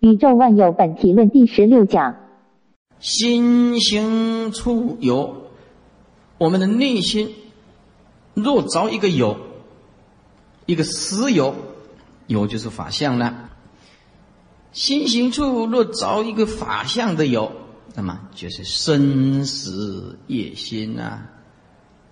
[0.00, 2.14] 宇宙万有本体论第十六讲。
[3.00, 5.50] 心行处有，
[6.38, 7.34] 我们的内心
[8.34, 9.38] 若着一个有，
[10.66, 11.54] 一个实有，
[12.28, 13.50] 有就是法相了。
[14.70, 17.50] 心行处若着一个法相的有，
[17.96, 21.28] 那么就是生死业心啊，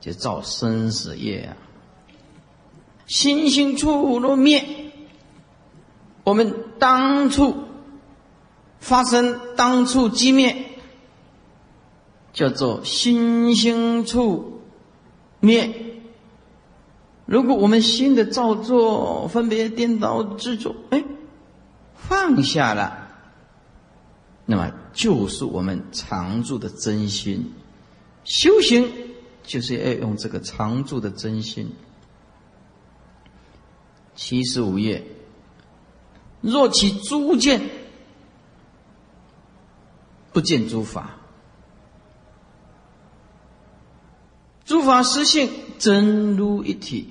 [0.00, 1.56] 就造生死业啊。
[3.06, 4.64] 心行处若灭，
[6.24, 7.65] 我们当初。
[8.80, 10.56] 发生当处即灭，
[12.32, 14.60] 叫做心心处
[15.40, 15.96] 灭。
[17.24, 21.02] 如果我们心的造作、分别、颠倒、执着，哎，
[21.96, 23.08] 放下了，
[24.44, 27.52] 那么就是我们常住的真心。
[28.22, 28.92] 修行
[29.42, 31.72] 就是要用这个常住的真心。
[34.14, 35.04] 七十五页，
[36.40, 37.60] 若起诸见。
[40.36, 41.16] 不见诸法，
[44.66, 47.08] 诸法实性真如一体，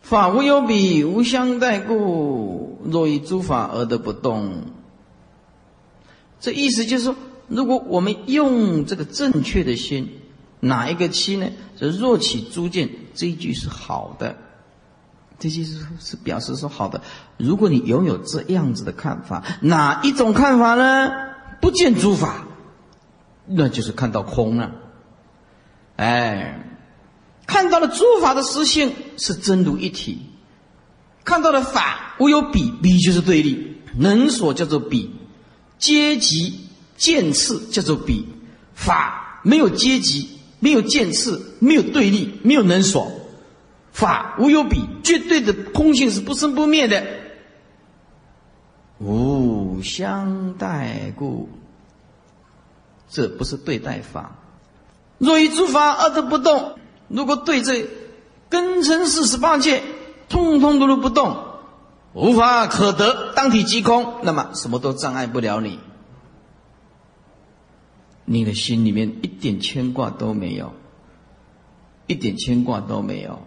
[0.00, 2.80] 法无有比，无相待故。
[2.86, 4.62] 若以诸法而得不动，
[6.40, 7.14] 这意思就是说，
[7.48, 10.08] 如果我们用这个正确的心，
[10.60, 11.50] 哪一个心呢？
[11.76, 14.38] 这若起诸见，这一句是好的。
[15.42, 17.02] 这些是是表示说好的。
[17.36, 21.10] 如果你拥有这样子的看法，哪一种看法呢？
[21.60, 22.46] 不见诸法，
[23.44, 24.70] 那就是看到空了。
[25.96, 26.64] 哎，
[27.44, 30.22] 看到了诸法的实性是真如一体，
[31.24, 35.12] 看到了法无有比，比就是对立，能所叫做比，
[35.76, 38.28] 阶级见次叫做比，
[38.74, 43.10] 法没有阶级，没有见次，没有对立，没有能所。
[43.92, 47.06] 法无有比，绝对的空性是不生不灭的，
[48.98, 51.48] 无相待故，
[53.08, 54.38] 这不是对待法。
[55.18, 56.78] 若以诸法而得不动，
[57.08, 57.86] 如果对这
[58.48, 59.82] 根尘四十八界，
[60.28, 61.36] 通通都不动，
[62.14, 65.78] 无法可得，当体即空，那么什么都障碍不了你，
[68.24, 70.72] 你的心里面一点牵挂都没有，
[72.06, 73.40] 一点牵挂都没有。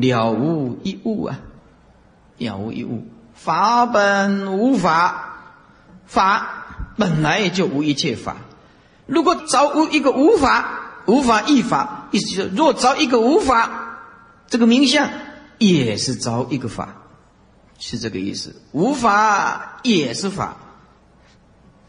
[0.00, 1.38] 了无一物啊，
[2.38, 5.40] 了无一物，法本无法，
[6.06, 6.64] 法
[6.96, 8.36] 本来也就无一切法。
[9.06, 13.98] 如果找无一个无法，无法一法，意思就是若找一个无法，
[14.48, 15.08] 这个名相
[15.58, 16.96] 也是找一个法，
[17.78, 18.54] 是这个意思。
[18.72, 20.56] 无法也是法，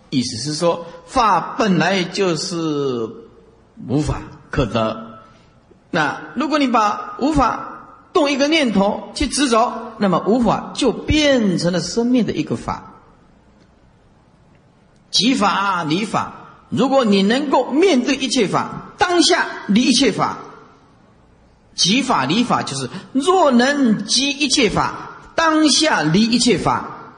[0.09, 2.55] 意思是说法本来就是
[3.87, 5.19] 无法可得。
[5.91, 7.68] 那如果你把无法
[8.19, 12.95] 动一个念头去执着，那么无法就变成了生命的一个法，
[15.09, 16.33] 即法离法。
[16.67, 20.39] 如果你能够面对一切法，当下离一切法，
[21.73, 27.13] 即法离法就是若能即一切法，当下离一切法，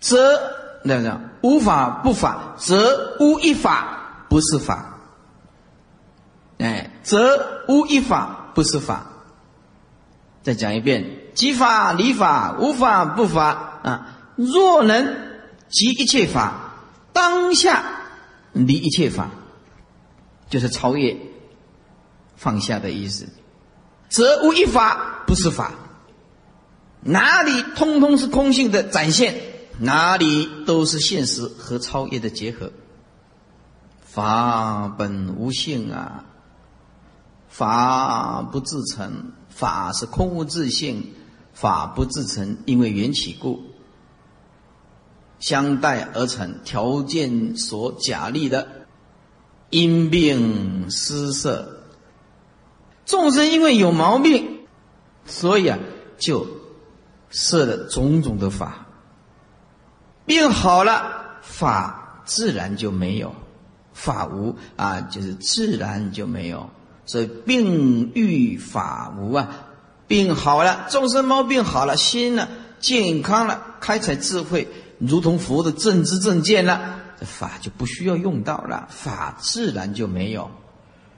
[0.00, 0.40] 则
[0.82, 4.98] 那样无法不法，则无一法不是法。
[6.56, 9.12] 哎，则无一法不是法。
[10.46, 14.16] 再讲一遍：即法离法，无法不法啊！
[14.36, 15.16] 若能
[15.68, 16.76] 即一切法，
[17.12, 17.82] 当下
[18.52, 19.30] 离一切法，
[20.48, 21.16] 就是超越、
[22.36, 23.26] 放下的意思，
[24.08, 25.72] 则无一法不是法。
[27.00, 29.34] 哪里通通是空性的展现，
[29.80, 32.70] 哪里都是现实和超越的结合。
[34.04, 36.24] 法本无性啊，
[37.48, 39.32] 法不自成。
[39.56, 41.14] 法是空无自性，
[41.54, 43.62] 法不自成，因为缘起故，
[45.38, 48.68] 相待而成，条件所假立的
[49.70, 51.84] 因病失色。
[53.06, 54.66] 众生因为有毛病，
[55.24, 55.78] 所以啊，
[56.18, 56.46] 就
[57.30, 58.86] 设了种种的法。
[60.26, 63.30] 病好了，法自然就没有；
[63.94, 66.68] 法无啊，就是自然就没有。
[67.06, 69.48] 所以病愈法无啊，
[70.06, 72.48] 病好了，众生毛病好了，心呢
[72.80, 74.68] 健康了，开采智慧，
[74.98, 80.50] 如同佛的正知正见了，这法就不需要用到了，法自然就没有。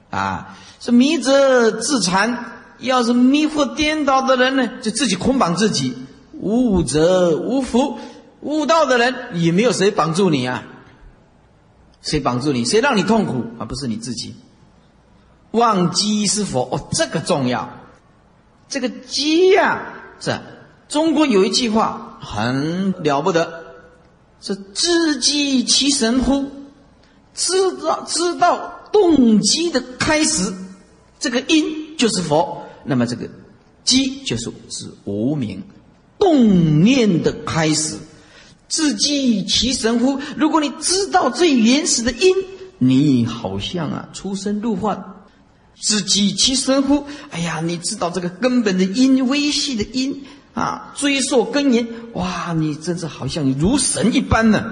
[0.09, 2.45] 啊，是迷则自残，
[2.79, 5.93] 要是迷惑颠倒的人呢，就自己捆绑自己；
[6.33, 7.97] 悟者无福，
[8.41, 10.63] 悟道的人也没有谁绑住你啊，
[12.01, 12.65] 谁绑住你？
[12.65, 13.43] 谁让你痛苦？
[13.59, 14.35] 而不是你自己。
[15.51, 17.69] 忘机是佛哦，这个重要。
[18.67, 20.39] 这个机呀，是
[20.87, 23.63] 中国有一句话很了不得，
[24.41, 26.51] 是“知机其神乎”，
[27.33, 30.53] 知道知道动机的开始，
[31.19, 32.63] 这个因就是佛。
[32.83, 33.27] 那么这个
[33.83, 35.63] 机就是指无名，
[36.19, 37.97] 动念的开始，
[38.67, 40.19] 知机其神乎？
[40.37, 42.35] 如果你知道最原始的因，
[42.77, 45.15] 你好像啊出生入化。
[45.81, 47.05] 知机其神乎？
[47.31, 50.23] 哎呀，你知道这个根本的因，微细的因
[50.53, 54.63] 啊，追溯根源，哇，你真是好像如神一般呢，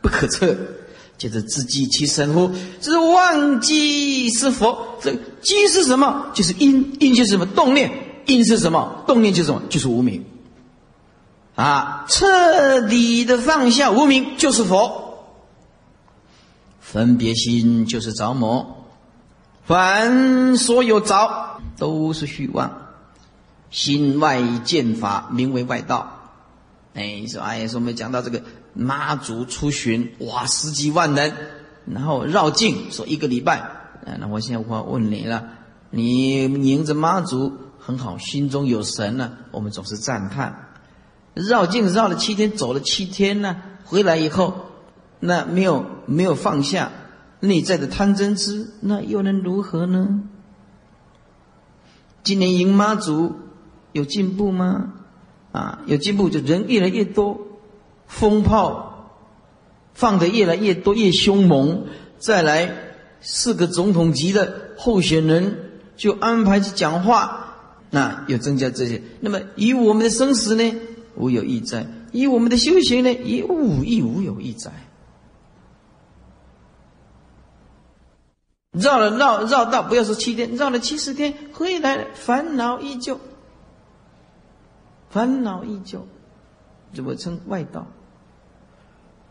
[0.00, 0.56] 不可测。
[1.18, 2.50] 接着知机其神乎？
[2.80, 4.98] 这是忘机是佛。
[5.00, 6.30] 这机是什么？
[6.34, 7.46] 就是因，因就是什么？
[7.46, 7.92] 动念。
[8.26, 9.04] 因是什么？
[9.06, 9.62] 动念就是什么？
[9.68, 10.24] 就是无名。
[11.54, 15.26] 啊，彻底的放下无名就是佛。
[16.80, 18.81] 分别心就是着魔。
[19.72, 22.72] 凡所有着都是虚妄，
[23.70, 26.12] 心外见法名为外道。
[26.92, 28.42] 哎，说哎，说我们讲到这个
[28.74, 31.32] 妈祖出巡，哇，十几万人，
[31.86, 33.66] 然后绕境，说一个礼拜。
[34.20, 35.48] 那我现在我问你了，
[35.88, 40.68] 你迎着妈祖很好，心中有神呢，我们总是赞叹。
[41.32, 44.66] 绕境绕了七天，走了七天呢，回来以后，
[45.18, 46.90] 那没有没有放下。
[47.44, 50.20] 内在的贪嗔痴，那又能如何呢？
[52.22, 53.34] 今年迎妈祖
[53.90, 54.92] 有进步吗？
[55.50, 57.40] 啊，有进步就人越来越多，
[58.06, 59.10] 风炮
[59.92, 61.86] 放的越来越多，越凶猛。
[62.18, 62.76] 再来
[63.20, 67.56] 四个总统级的候选人就安排去讲话，
[67.90, 69.02] 那又增加这些。
[69.18, 70.76] 那么以我们的生死呢，
[71.16, 74.70] 无有义在；以我们的修行呢，也无亦无有义在。
[78.72, 83.20] 绕了绕绕道，不要说七天，绕了七十天回来，烦恼依旧，
[85.10, 86.06] 烦恼依旧，
[86.94, 87.86] 怎么称外道？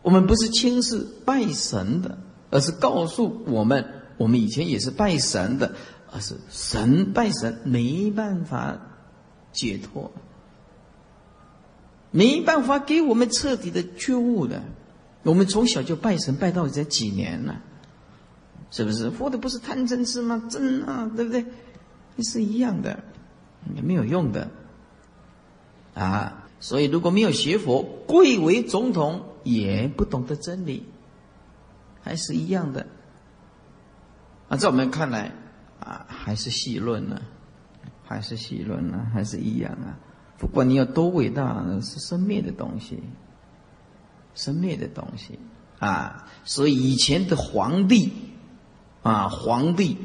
[0.02, 2.18] 我们不是轻视拜神的，
[2.50, 3.84] 而是告诉我们，
[4.16, 5.74] 我们以前也是拜神的，
[6.12, 8.78] 而是神拜神没办法
[9.52, 10.12] 解脱，
[12.12, 14.62] 没办法给我们彻底的觉悟的。
[15.24, 17.60] 我们从小就拜神，拜到才几年了。
[18.72, 20.42] 是不是佛的不是贪嗔痴吗？
[20.48, 21.44] 真啊，对不对？
[22.16, 23.04] 也是一样的，
[23.74, 24.50] 也没有用的
[25.92, 26.48] 啊。
[26.58, 30.86] 所以如果没有学佛，贵为总统也不懂得真理，
[32.00, 32.86] 还是一样的。
[34.48, 35.32] 啊，在我们看来
[35.78, 37.20] 啊，还是细论呢，
[38.04, 40.00] 还是细论呢，还是一样啊。
[40.38, 43.02] 不管你有多伟大，是生灭的东西，
[44.34, 45.38] 生灭的东西
[45.78, 46.26] 啊。
[46.44, 48.31] 所以以前的皇帝。
[49.02, 49.96] 啊，皇帝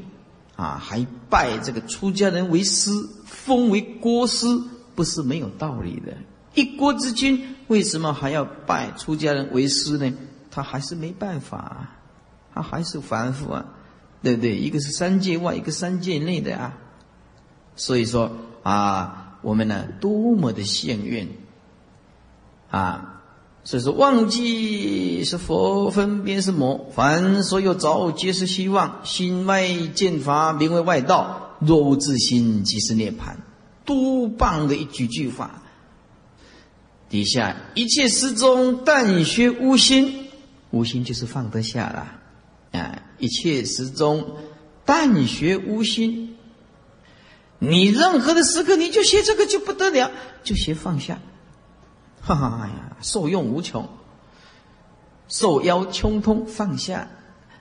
[0.55, 2.91] 啊，还拜这个出家人为师，
[3.25, 4.47] 封为国师，
[4.95, 6.13] 不是没有道理的。
[6.53, 10.11] 一国之君为什么还要拜出家人为师呢？
[10.49, 11.89] 他还是没办法，
[12.53, 13.65] 他还是凡夫啊，
[14.23, 14.57] 对不对？
[14.57, 16.77] 一个是三界外，一个三界内的啊。
[17.75, 18.31] 所以说
[18.63, 21.29] 啊，我们呢多么的幸运
[22.71, 23.16] 啊！
[23.67, 26.89] 所以说，忘记是佛，分别是魔。
[26.95, 29.01] 凡所有着，皆是虚妄。
[29.03, 31.57] 心外见法，名为外道。
[31.59, 33.41] 若无自心，即是涅盘。
[33.83, 35.63] 多棒的一句句话！
[37.09, 40.27] 底下一切时中，但学无心，
[40.71, 43.01] 无心就是放得下了啊！
[43.19, 44.37] 一切时中，
[44.85, 46.37] 但学无心。
[47.59, 50.09] 你任何的时刻，你就学这个就不得了，
[50.45, 51.19] 就学放下。
[52.35, 53.87] 哈哈呀，受用无穷，
[55.29, 57.07] 受邀穷通放下，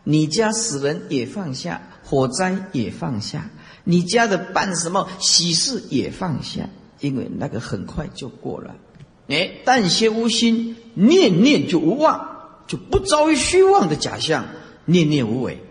[0.02, 3.49] 你家死人也放下，火灾也放下，
[3.85, 6.68] 你家的办什么喜事也放下，
[6.99, 8.75] 因为那个很快就过了。
[9.28, 12.28] 哎，但歇无心，念念就无妄，
[12.66, 14.46] 就不遭遇虚妄的假象，
[14.85, 15.62] 念念无为，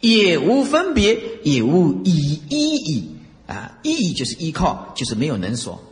[0.00, 3.16] 也无分别，也无依依
[3.46, 3.78] 啊！
[3.82, 5.82] 依依就是依靠，就是没有能所。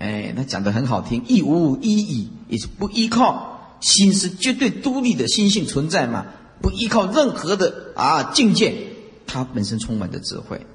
[0.00, 6.24] 哎，他讲的很好听，一无依倚，也是不依靠心是绝对独立的心性存在嘛，
[6.62, 8.74] 不依靠任何的啊境界，
[9.26, 10.66] 它本身充满着智慧，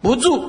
[0.00, 0.44] 不住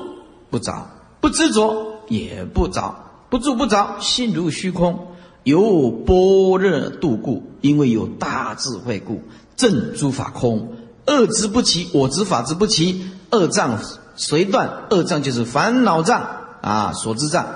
[0.48, 0.88] 不着，
[1.20, 2.94] 不执着也不着，
[3.30, 5.08] 不住不着，心如虚空，
[5.42, 9.22] 有般若度故，因为有大智慧故，
[9.56, 13.80] 正诸法空，二执不齐，我执法执不齐，二障
[14.14, 16.45] 随断，二障就是烦恼障。
[16.66, 17.46] 啊，所知障，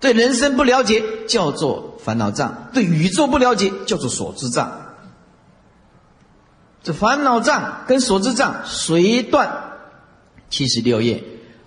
[0.00, 4.70] 对人生不了解叫做烦恼障，对宇宙不了解叫做所知障。
[6.82, 9.78] 这烦恼障跟所知障随断
[10.50, 11.24] 七十六页，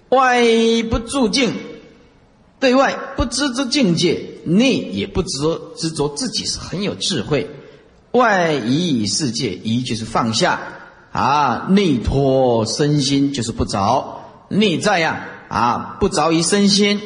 [0.09, 0.43] 外
[0.87, 1.51] 不住境，
[2.59, 5.39] 对外不知之境界，内也不执
[5.75, 7.49] 执着自己是很有智慧。
[8.11, 10.59] 外移世界，移就是放下
[11.11, 17.01] 啊，内托身心就是不着内在呀，啊不着于身心。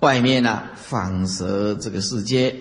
[0.00, 2.54] 外面呢，放射这个世界。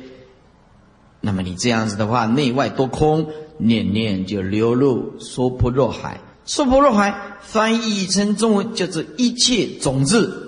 [1.22, 6.20] 那么你这样子的话，内外都空，念念就流入娑婆若海。
[6.46, 10.46] 娑婆若海翻译成中文叫做一切种子。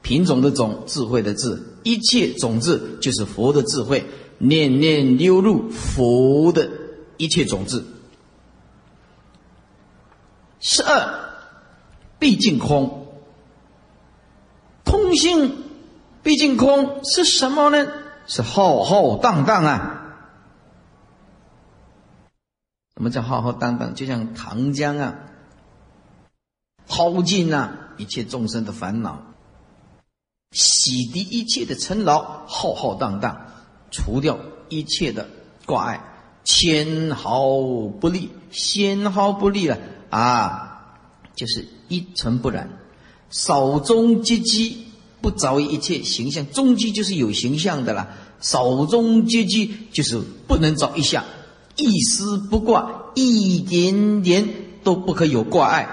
[0.00, 4.06] 品种的种，智慧的智，一切种子就是佛的智慧，
[4.38, 6.70] 念念流入佛的
[7.16, 7.84] 一切种子。
[10.60, 11.27] 十二，
[12.18, 13.06] 毕竟空，
[14.84, 15.64] 空性
[16.22, 17.86] 毕竟空是什么呢？
[18.26, 19.94] 是浩浩荡荡啊！
[22.94, 23.94] 什么叫浩浩荡荡？
[23.94, 25.14] 就像长江啊，
[26.86, 29.22] 耗尽啊一切众生的烦恼。
[30.50, 33.46] 洗涤一切的尘劳，浩浩荡荡，
[33.90, 35.28] 除掉一切的
[35.66, 36.02] 挂碍，
[36.42, 37.48] 纤毫
[38.00, 39.78] 不利，纤毫不利了
[40.10, 40.96] 啊！
[41.34, 42.70] 就是一尘不染，
[43.30, 44.84] 少中接机，
[45.20, 46.46] 不着一切形象。
[46.50, 48.08] 中基就是有形象的了，
[48.40, 51.24] 少中接机就是不能找一下，
[51.76, 54.48] 一丝不挂，一点点
[54.82, 55.88] 都不可有挂碍，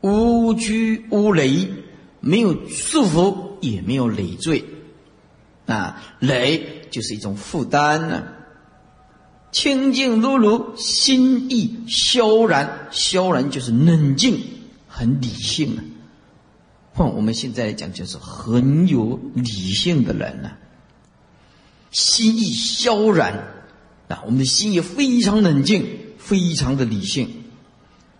[0.00, 1.68] 无拘无累，
[2.20, 3.52] 没有束缚。
[3.62, 4.64] 也没有累赘，
[5.66, 8.24] 啊，累就是一种负担呢。
[9.52, 14.40] 清净如如，心意萧然，萧然就是冷静，
[15.02, 15.82] 很理性啊。
[16.94, 20.52] 换我们现在来讲，就是很有理性的人呢。
[21.90, 23.48] 心意萧然，
[24.06, 25.84] 啊，我们的心也非常冷静，
[26.18, 27.28] 非常的理性，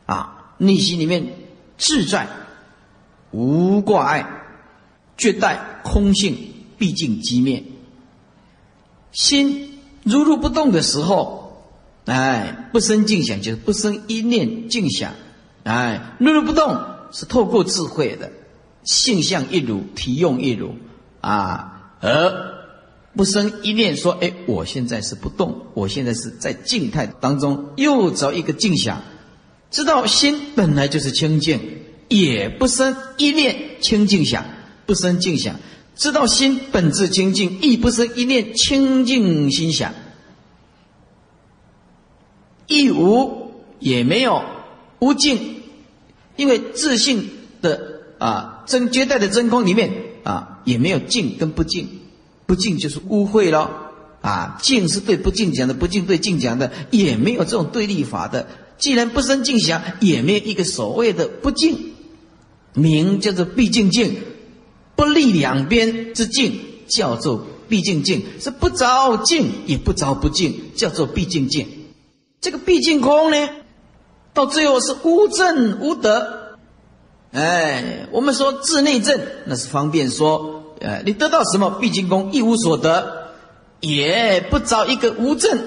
[0.06, 1.34] 啊，内心里面
[1.78, 2.28] 自在，
[3.30, 4.40] 无挂碍。
[5.16, 6.36] 绝代空性，
[6.78, 7.62] 毕竟寂灭。
[9.12, 11.62] 心如如不动的时候，
[12.06, 15.12] 哎，不生静想，就是不生一念静想。
[15.64, 16.80] 哎，如如不动
[17.12, 18.32] 是透过智慧的
[18.84, 20.74] 性相一如，体用一如
[21.20, 22.54] 啊，而
[23.14, 29.02] 不生一念说，哎，我现在是不动，我现在是在静态当中，又着一个静想，
[29.70, 31.60] 知道心本来就是清净，
[32.08, 34.44] 也不生一念清净想。
[34.84, 35.60] 不生静想，
[35.94, 39.94] 知道心本质清净，亦不生一念清净心想，
[42.66, 44.42] 亦无也没有
[45.02, 45.56] 无净，
[46.36, 47.28] 因为自信
[47.60, 49.90] 的啊真绝代的真空里面
[50.22, 51.88] 啊也没有净跟不净，
[52.46, 53.90] 不净就是污秽了
[54.20, 58.46] 啊，净是对不净讲的，不净对净讲的，也没有这种对立法的。
[58.78, 61.94] 既然不生净想，也没有一个所谓的不净，
[62.74, 64.14] 名叫做毕竟净。
[64.94, 71.66] 不立两边之净，叫做毕竟净；是不着净也不着不净，叫做毕竟净。
[72.40, 73.48] 这个毕竟空呢，
[74.34, 76.56] 到最后是无正无德。
[77.32, 80.62] 哎，我们说自内正，那是方便说。
[80.80, 83.28] 呃，你得到什么毕竟功，一无所得，
[83.80, 85.58] 也不着一个无正。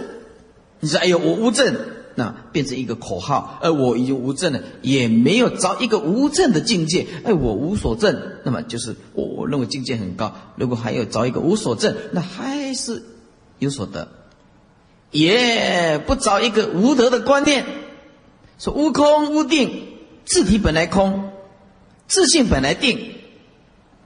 [0.81, 1.73] 你说，哎呦，我无正。
[2.17, 7.05] 那变成一个口号，而我已经无证了，也没有着一个无证的境界。
[7.25, 10.33] 哎，我无所证，那么就是我认为境界很高。
[10.55, 13.03] 如果还有着一个无所证，那还是
[13.59, 14.07] 有所得，
[15.11, 17.65] 也不着一个无德的观念。
[18.57, 19.87] 说无空无定，
[20.25, 21.31] 自体本来空，
[22.07, 23.15] 自性本来定，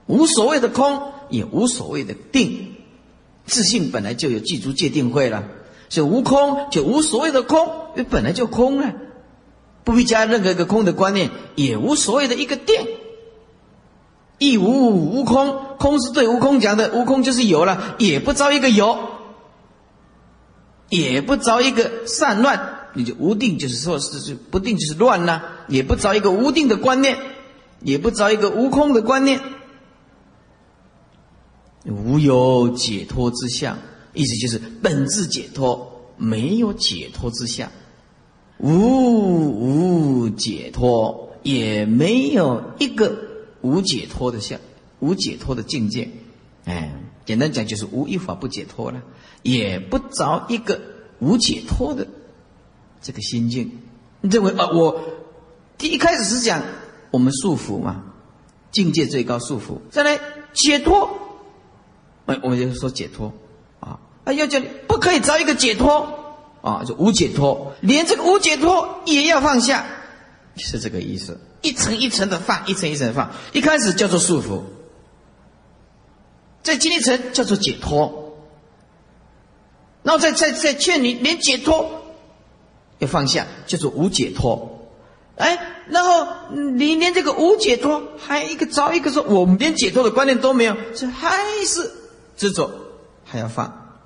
[0.06, 2.74] 无所谓的空，也无所谓的定，
[3.46, 5.44] 自性本来就有记住界定慧了。
[5.88, 8.92] 所以无空，就无所谓的空，因为本来就空了，
[9.84, 12.86] 不必加任何一个空的观念，也无所谓的一个定，
[14.38, 18.98] 亦无无空，空是对无空讲的，无空就是有了，也不招一个有，
[20.88, 27.16] 也不招一个散乱，你就无定，就是说是是不定就是乱呐，也不着一个无定的观念，
[27.80, 29.40] 也不着一个无空的观念，
[31.84, 33.78] 无有解脱之相。
[34.12, 37.70] 意思就是本质解脱，没有解脱之相，
[38.58, 43.16] 无无解脱，也没有一个
[43.60, 44.58] 无解脱的相，
[44.98, 46.10] 无解脱的境界。
[46.64, 46.92] 哎，
[47.24, 49.00] 简单讲就是无一法不解脱了，
[49.42, 50.80] 也不着一个
[51.20, 52.08] 无解脱的
[53.00, 53.80] 这个心境。
[54.20, 55.00] 你认为啊，我
[55.78, 56.62] 第一开始是讲
[57.10, 58.04] 我们束缚嘛，
[58.70, 60.20] 境界最高束缚，再来
[60.52, 61.10] 解脱，
[62.26, 63.32] 哎，我们就说解脱。
[63.80, 63.98] 啊，
[64.32, 66.06] 要叫你不可以找一个解脱
[66.60, 69.86] 啊，就无解脱，连这个无解脱也要放下，
[70.56, 71.40] 是这个意思。
[71.62, 73.30] 一层一层的放，一层一层的放。
[73.52, 74.62] 一开始叫做束缚，
[76.62, 78.34] 在经历层叫做解脱，
[80.02, 81.99] 然后再再再劝你连解脱
[83.00, 84.78] 要放下，叫做无解脱。
[85.36, 91.90] 哎，然后你连这个无解脱，还一个找一个说我们连解脱的观念都没有，这还是
[92.36, 92.70] 执着，
[93.24, 93.96] 还要放，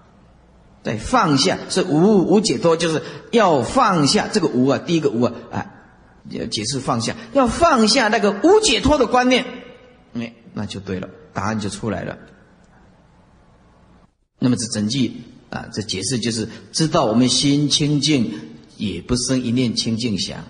[0.85, 5.67] 对，放下是无无解脱，就是要放下这个无啊，第一个无啊，啊，
[6.51, 9.45] 解释放下，要放下那个无解脱的观念，
[10.13, 12.17] 哎，那就对了，答案就出来了。
[14.39, 15.11] 那么这整句
[15.51, 20.45] 啊，这解释就是知道我们心清净，也不生一念清净想。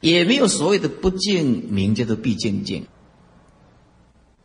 [0.00, 2.84] 也没有所谓的不净名叫做毕竟净，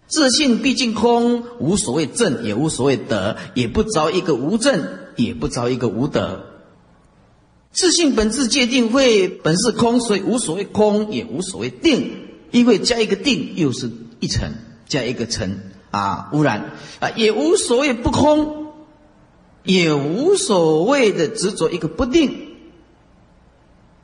[0.08, 4.82] 自信毕竟空，无所谓正，也无所谓德，也不着一个无正，
[5.18, 6.46] 也不着一个无德。
[7.74, 13.92] 自信本质界定会本是空，所以无所谓空，也无所谓定，因为加一个定又是
[14.22, 14.54] 一层，
[14.88, 15.60] 加一个层
[15.92, 18.59] 啊污染啊，也无所谓不空，
[19.64, 22.56] 也无所谓的执着一个不定。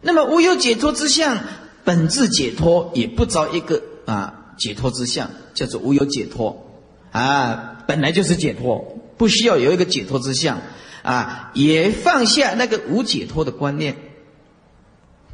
[0.01, 1.39] 那么无有解脱之相，
[1.83, 6.65] 本质解脱也不着一个啊解脱之相，叫做无有解脱
[7.11, 10.61] 啊，本来就是解脱，不需要有一个解脱之相
[11.01, 13.97] 啊，也放下那个无解脱的观念。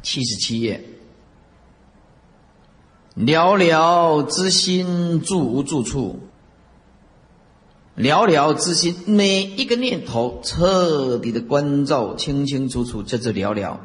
[0.02, 0.84] 七十七页，
[3.16, 6.20] 寥寥之心住无住处，
[7.96, 13.76] 寥寥之心每一个念头彻底的关照清清楚楚，叫做寥寥。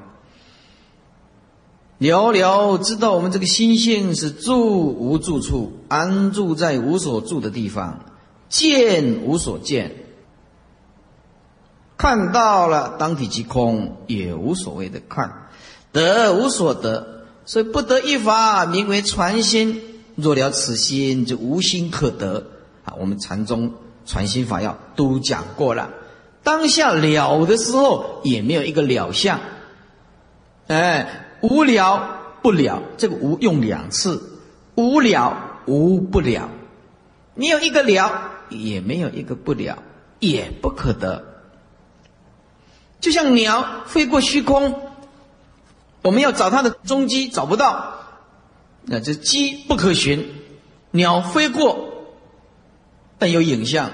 [1.99, 8.05] 寥寥知道我们这个心性是住无住处，安住在无所住的地方，
[8.49, 9.95] 见无所见，
[11.97, 15.49] 看到了当体即空，也无所谓的看，
[15.91, 19.81] 得无所得，所以不得一法，名为传心。
[20.15, 22.45] 若了此心，就无心可得。
[22.85, 23.73] 啊，我们禅宗
[24.07, 25.91] 传心法要都讲过了，
[26.41, 29.39] 当下了的时候，也没有一个了相，
[30.65, 31.25] 哎。
[31.39, 34.39] 无了不了，这个无用两次，
[34.73, 36.49] 无了无不了，
[37.35, 39.77] 你有一个了，也没有一个不了，
[40.19, 41.23] 也不可得。
[42.99, 44.81] 就像鸟飞过虚空，
[46.01, 47.99] 我们要找它的踪迹，找不到，
[48.81, 50.27] 那这迹不可寻。
[50.89, 51.86] 鸟飞过，
[53.17, 53.91] 但有影像，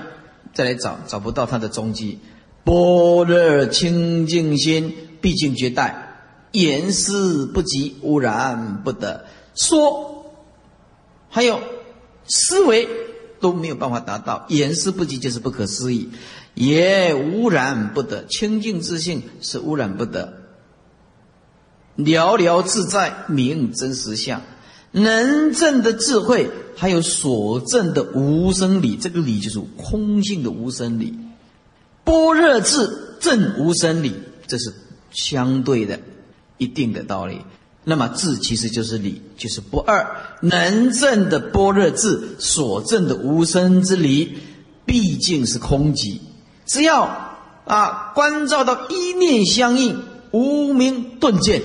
[0.54, 2.20] 再来找找不到它的踪迹。
[2.64, 6.10] 般若清净心，毕竟绝代。
[6.52, 9.26] 言思不及，污染不得。
[9.56, 10.34] 说，
[11.30, 11.60] 还有
[12.28, 12.88] 思维
[13.40, 14.46] 都没有办法达到。
[14.50, 16.10] 言思不及就是不可思议，
[16.54, 18.26] 也污染不得。
[18.28, 20.42] 清净自信是污染不得。
[21.98, 24.42] 寥寥自在名真实相，
[24.94, 31.14] 能证的智慧，还有所证的无生理，这个理就是空性的无生理。
[32.06, 34.14] 般若智证无生理，
[34.48, 34.74] 这是
[35.12, 36.00] 相对的。
[36.60, 37.42] 一定的道理，
[37.84, 44.38] 那么智其实就是理，就是不二能证的般若智所证的无生之理，
[44.86, 46.20] 毕竟是空寂。
[46.66, 51.62] 只要啊关照到一念相应，无名顿见，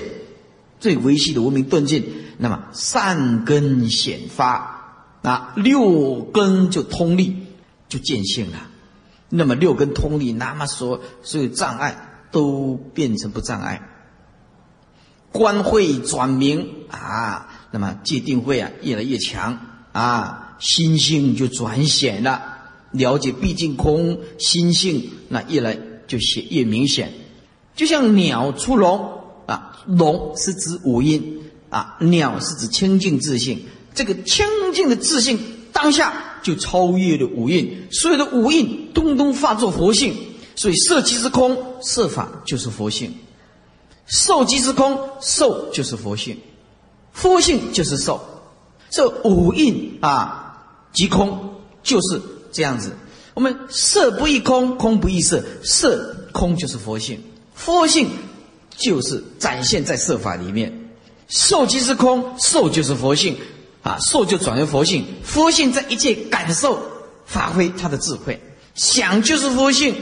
[0.80, 2.02] 最维系的无明顿见，
[2.38, 7.36] 那么善根显发，啊六根就通力，
[7.88, 8.68] 就见性了。
[9.28, 13.82] 那么六根通力，那么所所有障碍都变成不障碍。
[15.30, 19.58] 观慧转明啊，那么界定慧啊越来越强
[19.92, 22.56] 啊，心性就转显了。
[22.92, 27.12] 了解毕竟空心性，那越来就显越明显。
[27.76, 29.17] 就像鸟出笼
[29.48, 33.64] 啊，龙是指五音啊，鸟是指清净自信。
[33.94, 35.40] 这个清净的自信
[35.72, 40.14] 当下就超越了五蕴，所有的五蕴通通化作佛性。
[40.54, 43.14] 所以色即是空，色法就是佛性。
[44.06, 46.38] 受即是空，受就是佛性，
[47.12, 48.20] 佛性就是受，
[48.90, 52.20] 这五蕴啊即空，就是
[52.52, 52.92] 这样子。
[53.34, 57.22] 我们色不异空，空不异色，色空就是佛性，
[57.54, 58.10] 佛性
[58.78, 60.72] 就是展现在色法里面。
[61.28, 63.36] 受即是空，受就是佛性
[63.82, 66.80] 啊，受就转为佛性，佛性在一切感受
[67.26, 68.40] 发挥它的智慧。
[68.74, 69.94] 想就是佛性，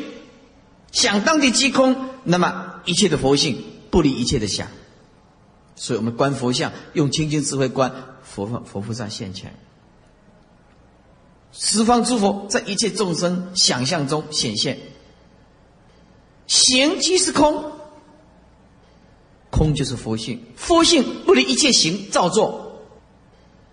[0.93, 3.65] 想当地即空，那么一切的佛性。
[3.89, 4.69] 不离一切的想，
[5.75, 7.91] 所以我们观佛像，用清净智慧观
[8.23, 9.55] 佛佛菩萨现前，
[11.53, 14.79] 十方诸佛在一切众生想象中显现。
[16.47, 17.73] 行即是空，
[19.51, 22.83] 空就是佛性，佛性不离一切行造作，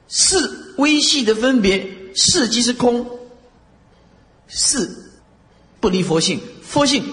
[0.07, 0.37] 是
[0.77, 3.05] 微细的分别，是即是空，
[4.47, 4.89] 是
[5.79, 7.03] 不离佛性，佛性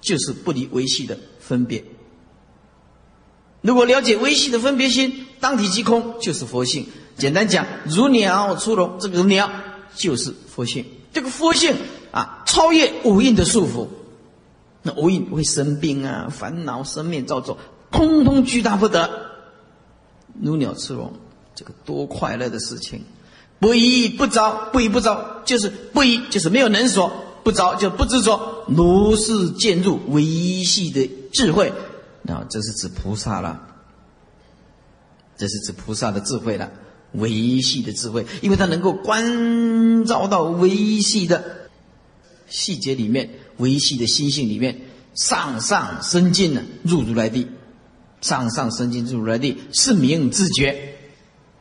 [0.00, 1.84] 就是不离维系的分别。
[3.60, 6.86] 如果了解微细的分别心，当体即空，就是佛性。
[7.16, 9.50] 简单讲，如鸟出笼，这个鸟
[9.94, 10.84] 就是佛性。
[11.12, 11.76] 这个佛性
[12.10, 13.86] 啊，超越五蕴的束缚。
[14.82, 17.56] 那五蕴会生病啊，烦恼、生灭造作，
[17.92, 19.30] 通通巨大不得。
[20.40, 21.12] 如鸟出笼，
[21.54, 23.04] 这个多快乐的事情！
[23.60, 27.08] 不依不着，不依不着，就是不依，就是没有能所；
[27.44, 28.64] 不着就不执着。
[28.66, 30.24] 如是渐入微
[30.64, 31.72] 细的智慧。
[32.22, 33.60] 那这是指菩萨了，
[35.36, 36.70] 这是指菩萨的智慧了，
[37.12, 41.68] 维系的智慧，因为他能够关照到维系的
[42.48, 44.80] 细节里面，维系的心性里面，
[45.14, 47.46] 上上升进了入如来地，
[48.22, 50.94] 上上升进入来地是名自觉，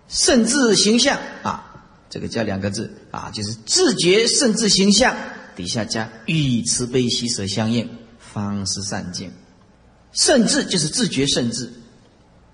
[0.08, 1.20] 甚至形象。
[1.44, 2.90] 啊，这个加两个字。
[3.12, 5.14] 啊，就是自觉甚至形象，
[5.56, 9.30] 底下加与慈悲喜舍相应，方是善境。
[10.14, 11.74] 甚至就是自觉，甚至。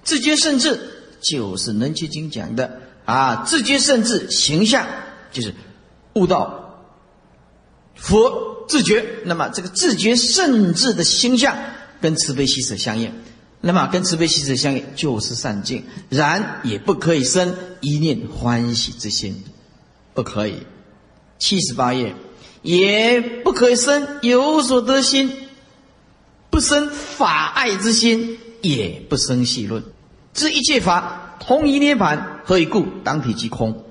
[0.04, 0.80] 自觉，甚至
[1.22, 2.82] 就是《能切经》讲的。
[3.06, 4.86] 啊，自觉甚至形象
[5.32, 5.54] 就是
[6.14, 6.86] 悟道
[7.96, 9.06] 佛自觉。
[9.26, 11.58] 那么这个自觉甚至的形象
[12.02, 13.14] 跟慈悲喜舍相应，
[13.60, 19.44] 那么跟慈悲喜舍相应就是善境，然也不可以生一念欢喜之心，
[20.14, 20.64] 不可以。
[21.40, 22.16] 七十八页
[22.62, 25.32] 也不可以生有所得心。
[26.50, 29.84] 不生法爱之心，也不生细论。
[30.34, 32.86] 知一切法同一涅盘，何以故？
[33.04, 33.84] 当体即空。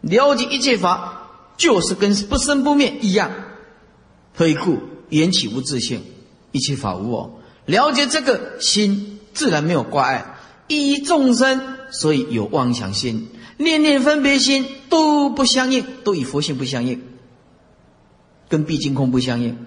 [0.00, 3.30] 了解一切法，就是跟不生不灭一样。
[4.34, 4.80] 何以故？
[5.08, 6.02] 缘起无自性，
[6.52, 7.39] 一切法无我。
[7.70, 10.34] 了解这个心，自然没有挂碍。
[10.66, 17.02] 依众生，所以有妄想心、念念分别心都不相应，都与佛性不相应，
[18.48, 19.66] 跟毕竟空不相应。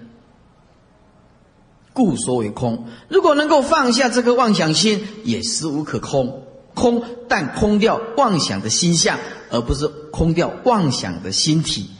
[1.92, 2.86] 故说为空。
[3.08, 6.46] 如果能够放下这个妄想心，也实无可空。
[6.74, 9.18] 空，但空掉妄想的心相，
[9.50, 11.90] 而不是空掉妄想的心体。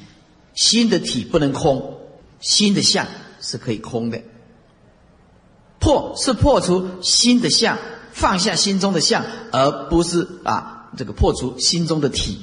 [0.55, 1.99] 心的体不能空，
[2.41, 3.07] 心的相
[3.41, 4.21] 是可以空的。
[5.85, 7.77] 破是破除心的相，
[8.11, 12.39] 放下心中的相，而不是啊这个破除心中的体。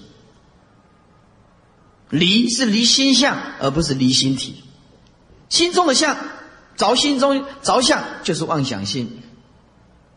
[2.12, 4.64] 离是离心相，而不是离心体。
[5.50, 6.16] 心中的相。
[6.78, 9.20] 着心中着相就是妄想心，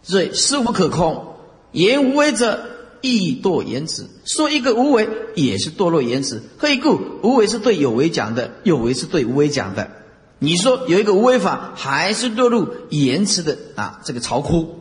[0.03, 1.35] 所以事无可空，
[1.73, 2.65] 言无为者
[3.03, 4.09] 亦堕言辞。
[4.25, 6.43] 说一个无为也是堕落言辞。
[6.57, 6.99] 何以故？
[7.23, 9.91] 无为是对有为讲的，有为是对无为讲的。
[10.38, 14.01] 你说有一个无为法，还是堕入言辞的啊？
[14.05, 14.81] 这个巢窟，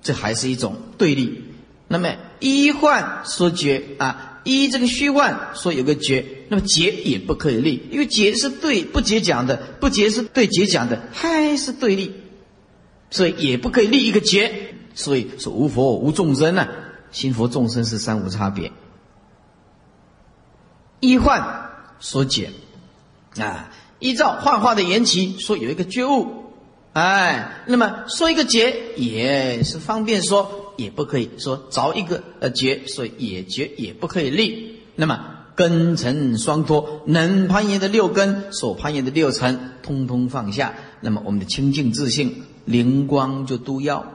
[0.00, 1.44] 这还是一种对立。
[1.88, 4.28] 那么一幻说觉啊。
[4.44, 12.12] 依这个虚幻说有个觉，那么结也不可以立，因为结是对不结讲的，不结是对结讲的，还是对立，
[13.08, 14.74] 所以也不可以立一个结。
[14.96, 16.66] 所以说无佛无众生呢，
[17.12, 18.72] 心佛众生是三无差别。
[20.98, 22.50] 依幻说解
[23.38, 26.52] 啊，依照幻化的缘起说有一个觉悟，
[26.92, 30.58] 哎，那么说一个结也是方便说。
[30.78, 34.80] 也不可以说着一个呃结，所以也结也不可以立。
[34.96, 35.20] 那么
[35.54, 40.74] 根尘双脱，能攀岩的六根，所攀岩的六尘，通通放下。
[41.02, 44.06] 那么我们的清净自信灵光就都要，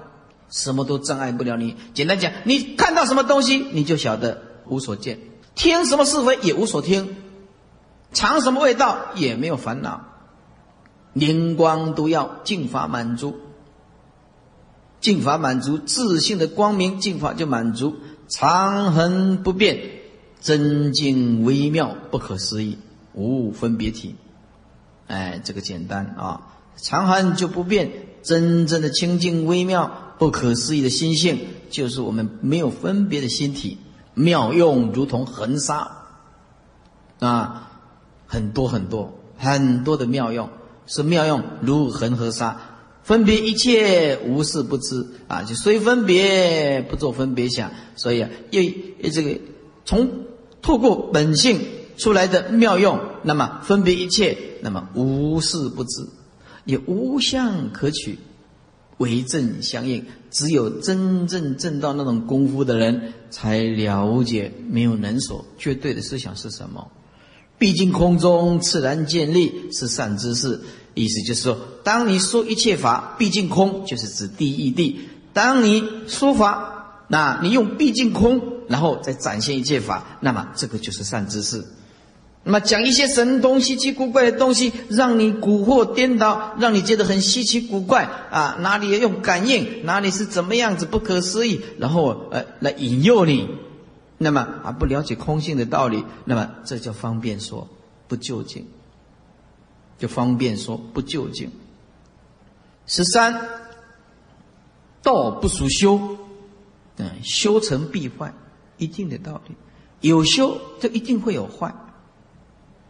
[0.50, 1.76] 什么都障碍不了你。
[1.94, 5.18] 简单讲，你看到什么东西，你就晓得无所见；
[5.54, 7.06] 听什么是非也无所听；
[8.18, 10.02] 尝什么味道也没有烦恼。
[11.14, 13.38] 灵光都要净法满足。
[15.00, 19.80] 净法满足自信的光明，净法就满足长恒不变，
[20.42, 22.80] 真净微妙不可思议，
[23.14, 24.16] 无分别体。
[25.06, 26.42] 哎，这个简单啊，
[26.76, 27.92] 长恒就不变，
[28.24, 33.78] 真正的清净微妙不可思议的心性，就是我们没有分别的心体，
[34.16, 35.92] 妙用如同恒沙
[37.20, 37.67] 啊，
[38.28, 40.50] 很多很多很多的妙用，
[40.86, 42.76] 是妙用如恒河沙。
[43.04, 48.62] 分别一切无事不知啊，就虽分别不做分别想，所以啊，又
[49.14, 49.40] 这个
[49.86, 50.10] 从
[50.62, 51.62] 透过本性
[51.96, 56.06] 出来的妙用，那么分别一切，那么无事不知，
[56.66, 58.20] 也无相可取，
[58.98, 60.06] 为正相应。
[60.30, 66.92] 只有真正证到那种功夫的人，才了解没有能所绝对的思想是什么。
[67.58, 70.62] 毕竟空中自然建立是善知识。
[70.94, 75.00] 意思就是说，当你说一切法毕竟空，就是指第一地；
[75.32, 81.64] 当你说法那你用毕竟空，然后再展现一切法，那么这个就是善知识。
[82.44, 88.58] 那么讲一些神东稀奇古怪的东西，让你蛊惑颠倒，让你觉得很稀奇古怪啊！
[88.62, 93.48] 哪里要用感应，哪里是怎么样子不可思议，然后呃来引诱你，
[94.18, 97.68] 那么啊不了解空性的道理，那么这叫方便说
[98.08, 98.66] 不究竟，
[99.98, 101.52] 就方便说不究竟。
[102.86, 103.48] 十三，
[105.04, 106.18] 道不属修，
[106.96, 108.34] 嗯，修成必坏，
[108.78, 109.56] 一定的道理，
[110.02, 111.76] 有修就一定会有坏。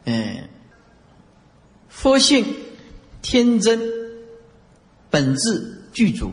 [0.05, 0.47] 嗯，
[1.89, 2.45] 佛性
[3.21, 3.81] 天真，
[5.09, 6.31] 本质具足，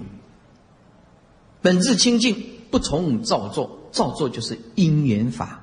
[1.63, 5.63] 本质清净，不从造作，造作就是因缘法，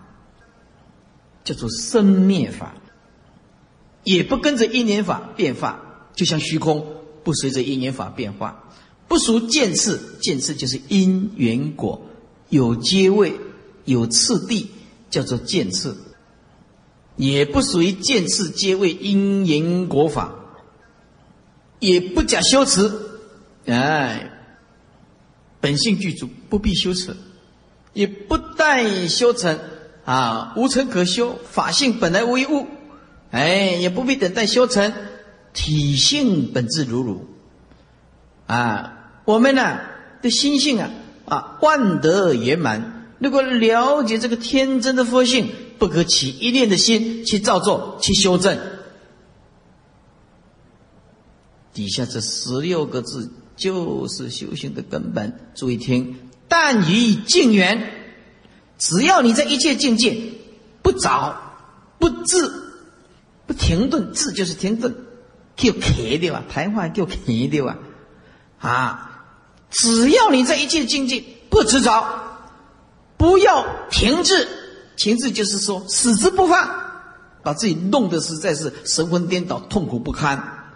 [1.44, 2.76] 叫做生灭法，
[4.06, 5.82] 也不跟着因缘法变化，
[6.16, 6.88] 就像虚空
[7.26, 8.72] 不随着因缘法变化，
[9.10, 12.02] 不属见次，见次就是因缘果，
[12.48, 13.38] 有阶位，
[13.84, 14.70] 有次第，
[15.10, 15.98] 叫做见次。
[17.18, 20.34] 也不属于见次皆为因缘果法，
[21.80, 22.90] 也不假修持，
[23.66, 24.32] 哎，
[25.60, 27.16] 本性具足，不必修持，
[27.94, 29.60] 也不待修成，
[30.06, 32.68] 啊，无成可修，法性本来无一物，
[33.32, 34.94] 哎，也不必等待修成，
[35.54, 37.26] 体性本自如如，
[38.48, 39.80] 啊，我们呢
[40.22, 40.92] 的心性啊，
[41.26, 45.50] 啊，万德圆满，如果了解这个天真的佛性。
[45.82, 48.56] 不可起一念的心去造作去修正。
[51.74, 55.34] 底下这十六个字就是修行的根本。
[55.56, 57.94] 注意听：但于境缘，
[58.78, 60.22] 只要你在一切境界
[60.82, 61.34] 不着、
[61.98, 62.52] 不滞、
[63.48, 64.94] 不停顿，滞就是停顿，
[65.56, 66.44] 叫停的吧？
[66.52, 67.78] 谈话叫停的吧？
[68.60, 69.24] 啊，
[69.70, 72.06] 只要你在一切境界不执着，
[73.16, 74.46] 不要停滞。
[74.98, 76.70] 情志就是说，死之不放，
[77.44, 80.68] 把自己弄得实在是神魂颠倒、痛苦不堪，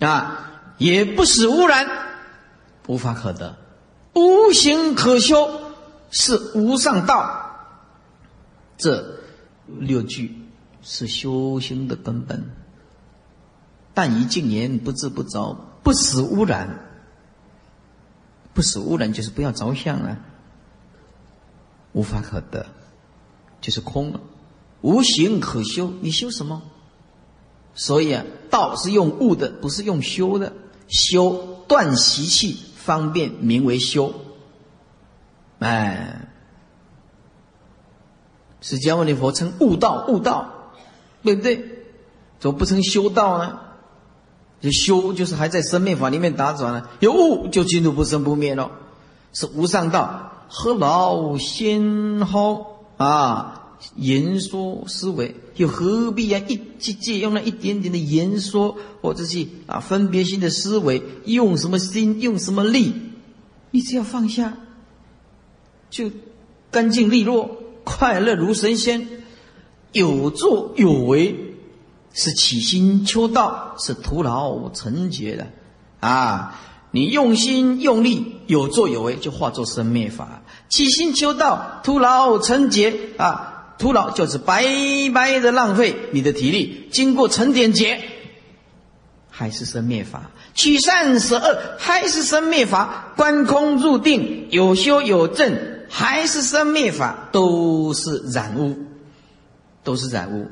[0.00, 1.86] 啊，也不是污染，
[2.86, 3.54] 无法可得，
[4.14, 5.48] 无形可修，
[6.10, 7.40] 是无上道。
[8.76, 9.18] 这
[9.66, 10.36] 六句
[10.82, 12.50] 是修行的根本。
[13.94, 16.80] 但以静言，不自不着，不使污染，
[18.54, 20.18] 不使污染就是不要着相啊，
[21.92, 22.66] 无法可得。
[23.60, 24.20] 就是空了，
[24.80, 26.62] 无形可修，你修什么？
[27.74, 30.52] 所以啊，道是用悟的，不是用修的。
[30.88, 34.12] 修断习气，方便名为修。
[35.58, 36.28] 哎，
[38.60, 40.72] 释迦牟尼佛称悟道，悟道，
[41.22, 41.84] 对不对？
[42.40, 43.60] 怎么不称修道呢？
[44.60, 48.70] 这修就是还在生灭法里面打转呢，有悟就进入不生不灭了，
[49.32, 52.86] 是无上道，何劳先后？
[52.96, 53.61] 啊，
[53.96, 56.40] 言说思维又何必啊？
[56.48, 62.94] 一去借用那一点点的言说，或者是啊分别心的思维，用什么心，用什么力？
[63.70, 64.56] 你只要放下，
[65.90, 66.10] 就
[66.70, 69.08] 干净利落，快乐如神仙，
[69.92, 71.54] 有作有为，
[72.12, 75.46] 是起心求道，是徒劳成劫的
[76.00, 76.60] 啊！
[76.94, 80.42] 你用心用力，有作有为，就化作生灭法。
[80.68, 83.51] 起心求道，徒劳成劫啊！
[83.78, 84.64] 徒劳就是白
[85.12, 86.88] 白的浪费你的体力。
[86.92, 88.00] 经过成点劫，
[89.30, 95.58] 还是生灭法；取善舍恶，还是生灭法；观空入定，有修有正，
[95.88, 97.28] 还是生灭法。
[97.32, 98.76] 都是染污，
[99.82, 100.46] 都是染污。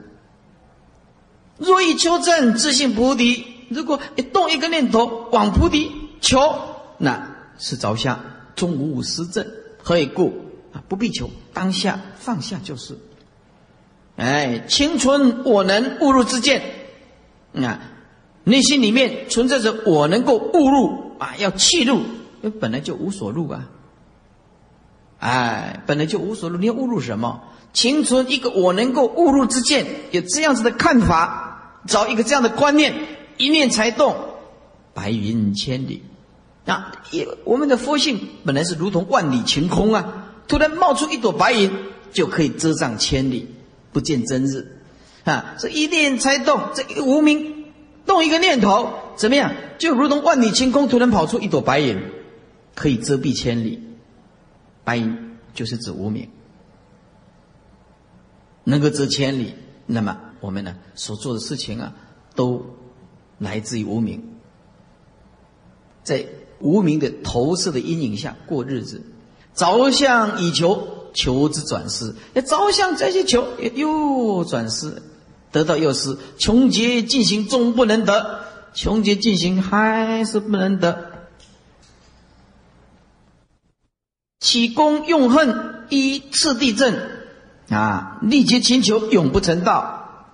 [1.59, 3.45] 若欲求证，自信菩提。
[3.69, 6.59] 如果一动一个念头往菩提求，
[6.99, 8.19] 那是着相，
[8.57, 9.47] 终无实证。
[9.83, 10.33] 何以故？
[10.73, 12.99] 啊，不必求，当下放下就是。
[14.21, 16.63] 哎，青春我能误入之见，
[17.55, 17.81] 啊，
[18.45, 22.01] 内心里面存在着我能够误入啊，要弃入，
[22.43, 23.67] 因为本来就无所入啊。
[25.21, 27.41] 哎，本来就无所入，你要误入什么？
[27.73, 32.93] 青春一个我能够误入之见，有这样子的看法，找一个这样的观念，
[33.39, 34.15] 一念才动，
[34.93, 36.03] 白云千里。
[36.67, 41.73] 啊，也我们的佛性本来是如同万里晴空啊，突然冒出一朵白云，
[42.13, 43.49] 就可以遮障千里，
[43.93, 44.81] 不见真日。
[45.25, 47.73] 啊，这一念才动，这一无名
[48.07, 49.53] 动一个念头，怎么样？
[49.79, 52.03] 就如同万里晴空突然跑出一朵白云，
[52.75, 53.83] 可以遮蔽千里。
[54.85, 56.29] 白云就是指无名，
[58.65, 59.55] 能够遮千里，
[59.87, 61.95] 那么我们呢所做的事情啊，
[62.35, 62.65] 都
[63.39, 64.23] 来自于无名，
[66.03, 66.27] 在。
[66.63, 69.01] 无名的投射的阴影下过日子，
[69.55, 75.03] 着相以求，求之转失；要着相再去求，又转失，
[75.53, 76.17] 得到又失。
[76.39, 78.41] 穷劫进行终不能得，
[78.75, 81.11] 穷劫进行还是不能得。
[84.41, 87.27] 起功用恨依次地震
[87.69, 90.27] 啊，力竭勤求永不成道。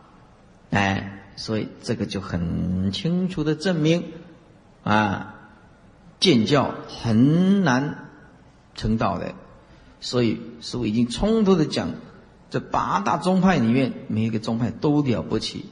[0.71, 4.12] 哎，所以这个就很清楚的证明
[4.85, 5.33] 啊。
[6.19, 8.09] 建教很难
[8.75, 9.35] 成道的，
[10.00, 11.94] 所以师父已经冲突的讲，
[12.50, 15.64] 这八大宗派里面，每一个宗派都了不起，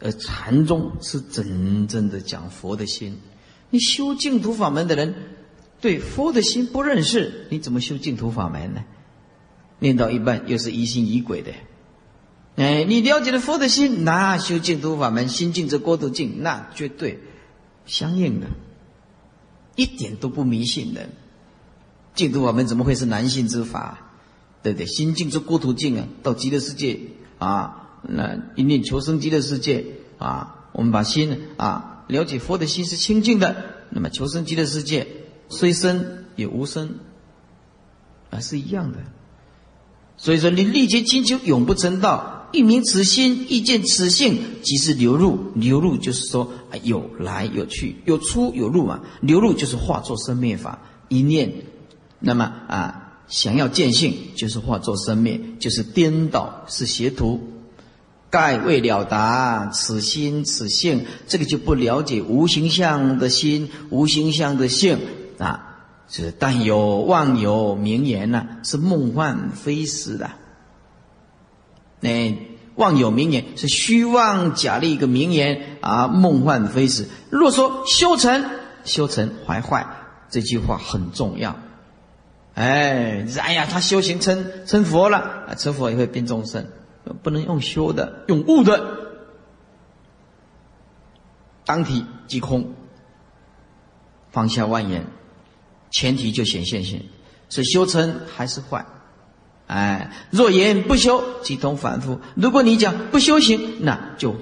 [0.00, 3.18] 而禅宗是真正的讲佛的心。
[3.70, 5.14] 你修净土法门的人，
[5.80, 8.84] 对佛的心不认识，你怎么修净土法门呢？
[9.78, 11.52] 念到一半又是疑心疑鬼的，
[12.56, 17.18] 哎，你了解了佛的心，那修净土法门，心净则国土净，那绝对
[17.84, 18.46] 相应的。
[19.74, 21.08] 一点都不迷信的，
[22.14, 23.98] 净土法门怎么会是男性之法？
[24.62, 24.86] 对不对？
[24.86, 26.06] 心净则国土净啊！
[26.22, 27.00] 到极乐世界
[27.38, 29.84] 啊，那一念求生极乐世界
[30.18, 33.56] 啊，我们把心啊了解佛的心是清净的，
[33.90, 35.08] 那么求生极乐世界
[35.48, 36.94] 虽生也无生
[38.30, 38.98] 啊，是一样的。
[40.16, 45.50] 所以说，你历劫金求永不成道，一明此心，一见此性，即是流入。
[45.56, 46.52] 流入就是说，
[46.84, 49.00] 有来有去，有出有入嘛。
[49.20, 51.52] 流入就是化作生灭法，一念，
[52.22, 57.40] 那么啊，想要见性，就是化作生灭，就是颠倒，是邪途。
[58.30, 64.98] 盖未了达此心此性，这个就不了解无形象的心，无形象的性
[65.38, 65.68] 啊。
[66.08, 70.30] 是但有妄有名言呢，是梦幻非实的。
[72.00, 72.36] 那
[72.74, 77.06] 妄有名言是虚妄假立一个名言啊，梦幻非实。
[77.30, 78.44] 若说修成
[78.84, 79.86] 修成怀坏，
[80.30, 81.56] 这句话很重要。
[82.54, 86.66] 哎，哎呀，他修行成成佛了啊，成佛也会变众生，
[87.22, 88.96] 不能用修的，用悟的，
[91.64, 92.74] 当体即空，
[94.30, 95.06] 放下万言。
[95.90, 97.04] 前提就显现性，
[97.50, 98.86] 所以修成还是坏，
[99.66, 102.18] 哎，若言不修，即同凡夫。
[102.34, 104.34] 如果你讲不修行，那就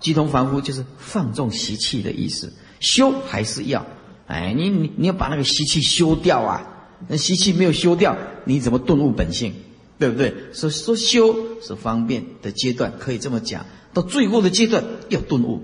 [0.00, 2.52] 即同凡夫，就是放纵习气的意思。
[2.80, 3.86] 修还是要，
[4.26, 6.69] 哎，你你你要把那个习气修掉啊！
[7.08, 9.54] 那习气没有修掉，你怎么顿悟本性？
[9.98, 10.34] 对不对？
[10.52, 13.66] 所以说修是方便的阶段，可以这么讲。
[13.92, 15.62] 到最后的阶段要顿悟。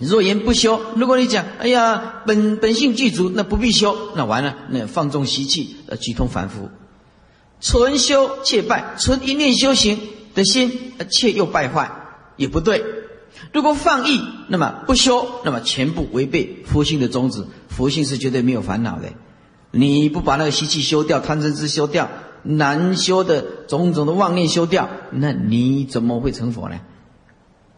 [0.00, 6.70] 若言不修，如果你讲，哎呀，本本性具足，那不必修，那完了，那放纵习气，呃，举通凡夫。
[7.60, 10.00] 纯修且败，纯一念修行
[10.34, 11.90] 的心，却又败坏，
[12.36, 12.82] 也不对。
[13.52, 17.44] 如果放逸，那么不修，那么全部违背佛性的宗旨。
[17.68, 19.12] 佛性是绝对没有烦恼的。
[19.70, 22.08] 你不把那个习气修掉，贪嗔痴修掉，
[22.42, 26.80] 难修的种种的妄念修掉，那你怎么会成佛呢？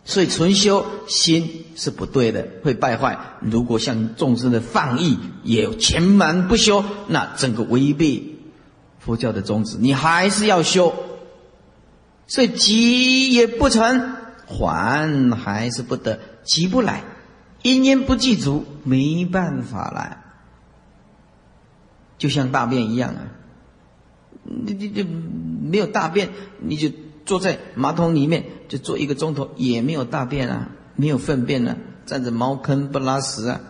[0.05, 3.19] 所以纯修心是不对的，会败坏。
[3.40, 8.37] 如果像众生的放逸，也全蛮不修，那整个违背
[9.01, 9.79] 佛教的宗旨。
[9.81, 10.95] 你还是要修，
[12.27, 14.15] 所以急也不成，
[14.46, 17.02] 还还是不得，急不来，
[17.62, 20.22] 因缘不具足，没办法来。
[22.18, 23.28] 就像大便一样啊，
[24.44, 25.02] 你你你
[25.68, 26.30] 没有大便，
[26.61, 26.90] 你就。
[27.26, 33.61] 坐在马桶里面就坐一个钟头，也没有大便啊，没有粪便啊，站着茅坑不拉屎啊，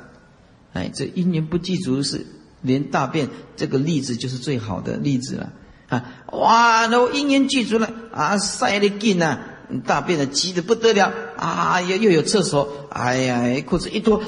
[0.75, 2.27] 哎，这一年不记足是
[2.61, 5.53] 连大便这个例子就是最好的例子了
[5.89, 6.05] 啊！
[6.33, 9.41] 哇，那我一年记足了啊，塞的劲啊，
[9.85, 14.23] 大便的急的不得了啊，又又有厕所，哎呀，裤子一脱，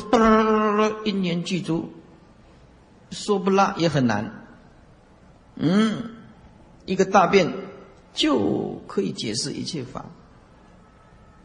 [1.05, 1.93] 一年记足，
[3.11, 4.45] 说不拉也很难，
[5.57, 6.11] 嗯，
[6.85, 7.53] 一个大便。
[8.15, 10.07] 就可以解释一切法。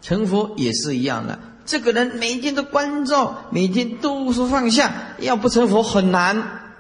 [0.02, 6.72] 成佛也是一样的，这个人每天都关照，每天都是放下，要不成佛很难。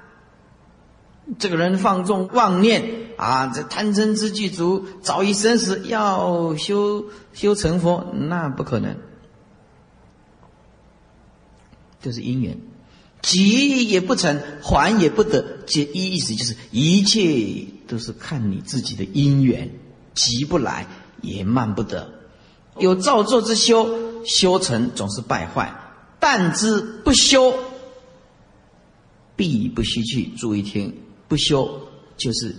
[1.38, 8.98] 这个人放纵妄念啊，这贪嗔痴具足，早已生死，要修修成佛，那不可能。
[12.02, 12.58] 这是因缘，
[13.22, 19.72] 急也不成，缓也不得，这意思就是一切都是看你自己的因缘。
[20.14, 20.86] 急不来，
[21.22, 22.14] 也慢不得。
[22.78, 25.74] 有造作之修，修成总是败坏；
[26.20, 27.54] 但之不修，
[29.36, 30.26] 必不虚去。
[30.38, 30.96] 注意听，
[31.28, 32.56] 不修就是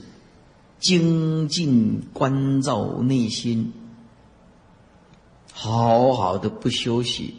[0.81, 3.73] 精进关照内心，
[5.53, 7.35] 好好的不休息，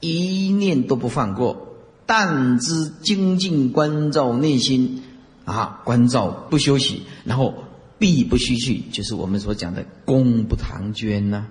[0.00, 1.66] 一念都不放过。
[2.04, 5.02] 但之精进关照内心，
[5.44, 7.54] 啊，关照不休息，然后
[7.98, 11.46] 必不虚去，就是我们所讲的功不唐捐呐。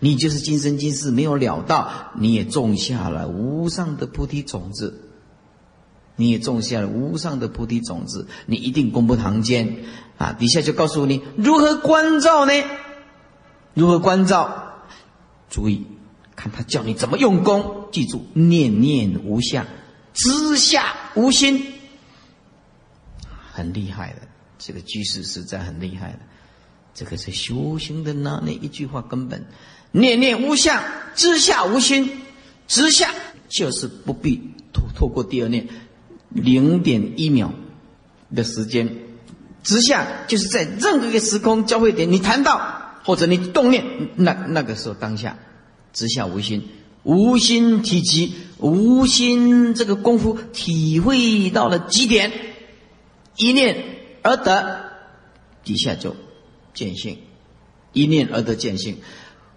[0.00, 5.07] 你就是今生今世没有了到，你也种下了无上的菩提种子，
[6.18, 9.84] 你也种下了无上的菩提种子，你一定功不唐捐
[10.18, 10.32] 啊！
[10.32, 12.52] 底下就告诉你如何关照呢？
[13.72, 14.74] 如何关照？
[15.48, 15.86] 注意
[16.34, 19.64] 看他教你怎么用功，记住念念无相，
[20.12, 21.64] 知下无心。
[23.52, 24.22] 很厉害的，
[24.58, 26.18] 这个居士实在很厉害的，
[26.94, 28.42] 这个是修行的呢。
[28.44, 29.46] 那一句话根本，
[29.92, 30.82] 念念无相，
[31.14, 32.10] 知下无心，
[32.66, 33.14] 知下
[33.48, 34.40] 就是不必
[34.72, 35.66] 透透过第二念，
[36.30, 37.52] 零点一秒
[38.34, 38.88] 的时间，
[39.62, 43.84] 直下就是在任何一个时空交汇点，你谈到或者你动念，
[44.16, 45.38] 那那个时候当下，
[45.92, 46.68] 直下无心，
[47.02, 52.32] 无心体极，无心这个功夫体会到了极点。
[53.36, 53.84] 一念
[54.22, 54.80] 而得，
[55.64, 56.16] 底下就
[56.74, 57.18] 见性；
[57.92, 58.98] 一念而得见性，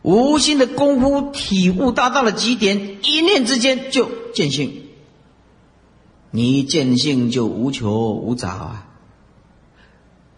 [0.04, 4.81] 无心的功夫体悟达到了极点，一念之间就见性。
[6.32, 8.88] 你见性就无求无杂啊！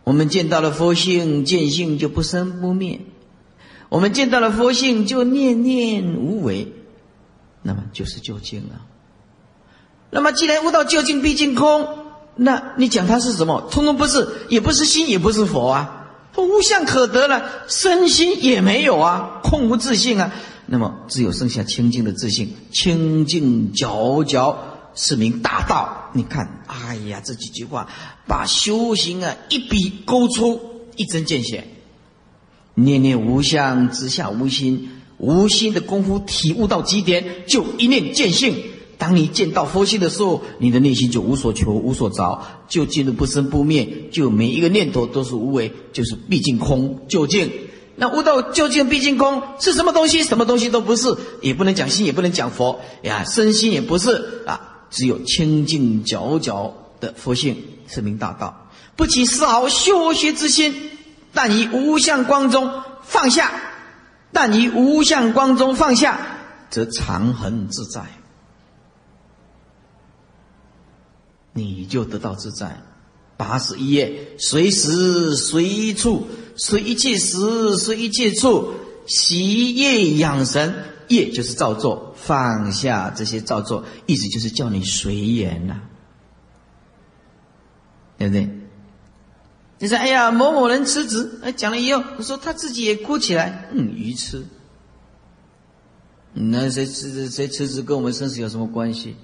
[0.03, 2.99] 我们见到了佛性，见性就不生不灭；
[3.89, 6.73] 我们见到了佛性，就念念无为，
[7.61, 8.81] 那么就是究竟了。
[10.09, 11.87] 那么既然悟到究竟，毕竟空。
[12.35, 13.69] 那你讲它是什么？
[13.69, 16.09] 通通不是，也不是心，也不是佛啊！
[16.35, 20.33] 无相可得了，身心也没有啊，空无自性啊。
[20.65, 24.55] 那么只有剩下清净的自性，清净皎皎
[24.95, 26.11] 是名大道。
[26.13, 27.89] 你看，哎呀，这几句话
[28.27, 30.59] 把修行啊一笔勾出，
[30.95, 31.67] 一针见血。
[32.75, 38.55] 念念无相，直下无心，无心的功夫体悟到极点，就一念见性。
[38.97, 47.51] 当你见到佛性的时候，你的内心就无所求、无所着，就进入不生不灭，就每一个念头都是无为，就是毕竟空究竟。
[47.95, 50.23] 那悟到究竟毕竟空是什么东西？
[50.23, 60.91] 什么东西都不是，也不能讲心，也不能讲佛呀，身心也不是啊，只有清净皎皎的佛性是明大道，不起丝毫修学之心，
[61.33, 62.71] 但以无相光中
[63.03, 63.51] 放下，
[64.31, 66.19] 但以无相光中放下，
[66.69, 68.03] 则常恒自在。
[71.53, 72.79] 你就得到自在，
[73.35, 78.73] 八十一页，随时随处，随一切时，随一切处，
[79.07, 80.73] 习业养神，
[81.07, 85.81] 业就是造作，放下这些造作，意思就是叫你随缘呐，
[88.17, 88.49] 对不对？
[89.79, 94.45] 你说，哎呀，某某人辞职，哎，讲了以后，我说他自己也哭起来，嗯，愚痴。
[96.33, 99.15] 那谁辞职谁辞职跟我们生死有什么关系？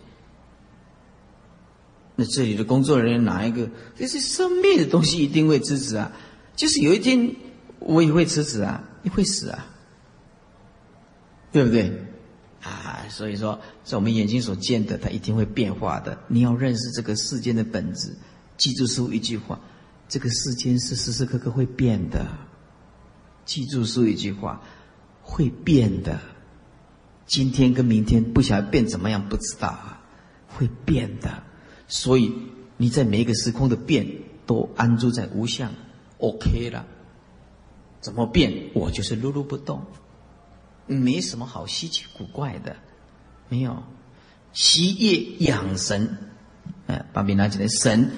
[2.15, 3.69] 那这里的工作人员哪一个？
[3.95, 6.11] 这是生命的东西，一定会辞职啊！
[6.57, 7.33] 就是有一天
[7.79, 9.65] 我也会辞职啊，你会死啊，
[11.51, 11.91] 对不对？
[12.61, 16.17] 啊，所以说，在我们眼睛所见的，它一定会变化的。
[16.27, 18.13] 你要认识这个世间的本质，
[18.57, 19.59] 记住师傅一句话：
[20.07, 22.25] 这个世间是时时刻刻会变的。
[23.45, 24.61] 记住师傅一句话：
[25.21, 26.19] 会变的。
[27.25, 30.01] 今天跟明天不晓得变怎么样，不知道啊，
[30.47, 31.43] 会变的。
[31.87, 32.33] 所以
[32.75, 34.05] 你在每一个时空的变
[34.45, 35.71] 都安住在无相
[36.17, 36.85] ，OK 了。
[38.01, 38.69] 怎么变？
[38.73, 39.85] 我就是碌碌不动，
[40.95, 42.75] 没什么好稀奇古怪的，
[43.47, 43.83] 没有。
[44.51, 46.17] 习业养神，
[46.87, 48.11] 哎，把笔拿起来，神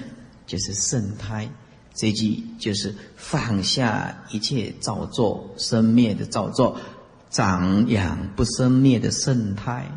[0.46, 1.50] 就是圣胎，
[1.94, 6.78] 这句就是放下一切造作生灭的造作，
[7.30, 9.90] 长养不生灭的圣胎，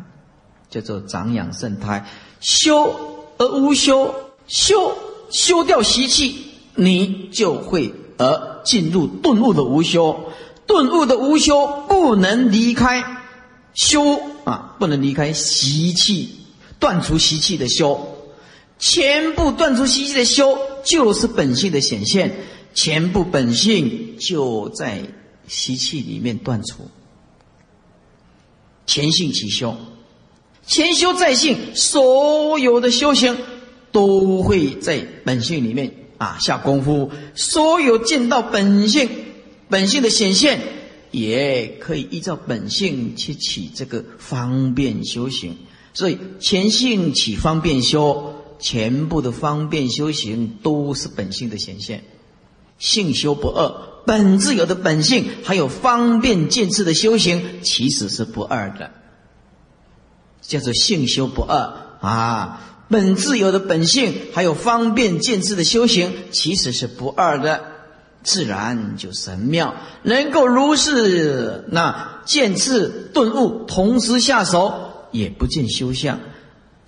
[0.70, 2.06] 叫做长养圣胎，
[2.40, 3.14] 修。
[3.38, 4.14] 而无修
[4.46, 4.96] 修
[5.30, 10.18] 修掉习气，你就会而进入顿悟的无修。
[10.66, 13.04] 顿悟的无修不能离开
[13.74, 16.30] 修啊，不能离开习气，
[16.78, 18.14] 断除习气的修。
[18.78, 22.34] 全部断除习气的修，就是本性的显现。
[22.74, 25.00] 全部本性就在
[25.48, 26.90] 习气里面断除。
[28.86, 29.74] 前性起修。
[30.66, 33.38] 前修在性，所有的修行
[33.92, 37.10] 都会在本性里面啊下功夫。
[37.34, 39.08] 所有见到本性，
[39.68, 40.60] 本性的显现，
[41.10, 45.56] 也可以依照本性去起这个方便修行。
[45.92, 52.04] 所以前性起方便修，全部的方便修行都是本性的显现。
[52.78, 58.90] 性修不二，本自有的本性，还有方便见智的修行，其实是不二的。
[60.42, 67.64] 叫做性修不二啊，本自有的本性，还有方便见智的修行，其实是不二的，
[68.26, 69.72] 自然就神妙，
[70.02, 74.74] 能够如是那见智顿悟，同时下手，
[75.12, 76.18] 也不见修相。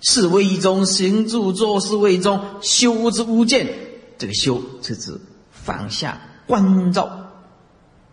[0.01, 3.67] 是为一中行住坐，是为中修之无见。
[4.17, 5.17] 这个修是指
[5.49, 7.31] 放下关照，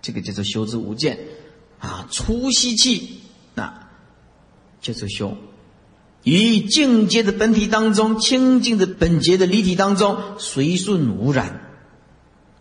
[0.00, 1.18] 这个叫做修之无见
[1.80, 2.06] 啊。
[2.12, 3.22] 出息气，
[3.54, 3.88] 那
[4.80, 5.36] 就是修。
[6.22, 11.65] 于境界的本体当中，清净的本觉的离体当中，随顺无染，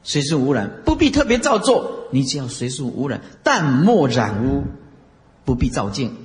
[0.06, 4.64] 随顺无染，不必特别造作，你只要随顺无染，但莫染污，
[5.44, 6.16] 不必造境，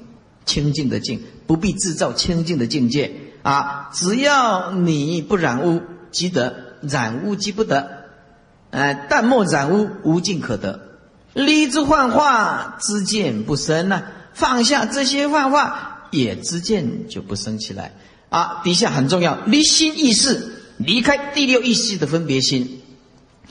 [0.45, 3.11] 清净的境，不必制造清净的境界
[3.43, 3.91] 啊！
[3.93, 6.53] 只要你不染污，即得；
[6.83, 8.05] 染污即不得。
[8.71, 10.81] 哎，但莫染污，无境可得。
[11.33, 14.05] 离之幻化，知见不生呐。
[14.35, 15.87] 放下这些幻化。
[16.13, 17.95] 也知见就不生起来
[18.31, 18.63] 啊！
[18.65, 22.80] 底下很重要，离心意识，离开第六意识的分别心，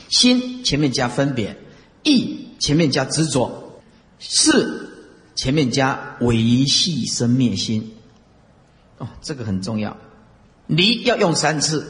[0.10, 1.56] 心前面加分别，
[2.04, 3.82] 意前面加执着，
[4.20, 4.90] 事
[5.36, 7.94] 前面加维系生灭心。
[8.98, 9.96] 哦，这个很重要。
[10.68, 11.88] 离要用三次，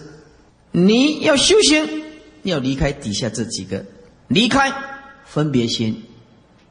[0.71, 2.03] 你要修行，
[2.43, 3.85] 要离开底下这几个，
[4.27, 4.71] 离开
[5.25, 6.03] 分别心，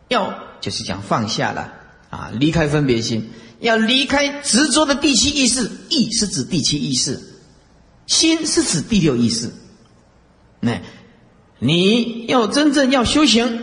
[0.08, 1.72] 要就是讲放下了
[2.10, 3.30] 啊，离开分别心。
[3.60, 7.20] 要离开执着的第七意识，意是指第七意识，
[8.06, 9.50] 心是指第六意识。
[10.60, 10.80] 那
[11.58, 13.60] 你要真正要修行，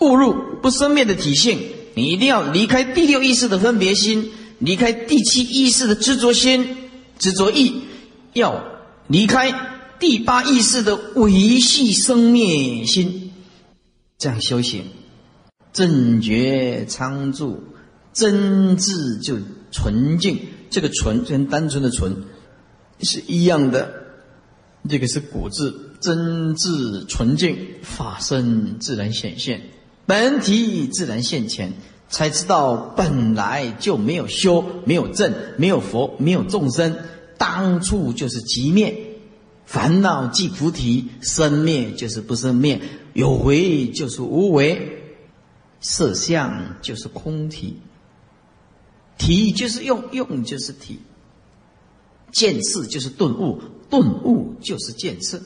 [0.00, 1.58] 误入不生灭的体性，
[1.94, 6.76] 你一定要离开第六意识的分别心，离开第七意识的执着心、
[7.18, 7.82] 执着意，
[8.32, 8.64] 要
[9.06, 9.52] 离开
[9.98, 13.32] 第八意识的维系生灭心，
[14.18, 14.84] 这样修行，
[15.72, 17.62] 正觉常住。
[18.10, 19.36] 真智就
[19.70, 22.24] 纯净，这个纯跟单纯的纯
[23.02, 23.94] 是一样的。
[24.88, 29.62] 这个是古字，真智纯净，法身自然显现，
[30.06, 31.72] 本体自然现前，
[32.08, 36.96] 才知道本来就没有修，没有正，没有佛，没有众生，
[37.36, 39.04] 当初就是即灭。
[39.66, 42.80] 烦恼即菩提，生灭就是不生灭，
[43.12, 45.02] 有为就是无为，
[45.80, 47.76] 色相就是空体。
[49.18, 51.00] 体就是用，用就是体。
[52.32, 55.42] 见次就是顿悟，顿悟就是见次。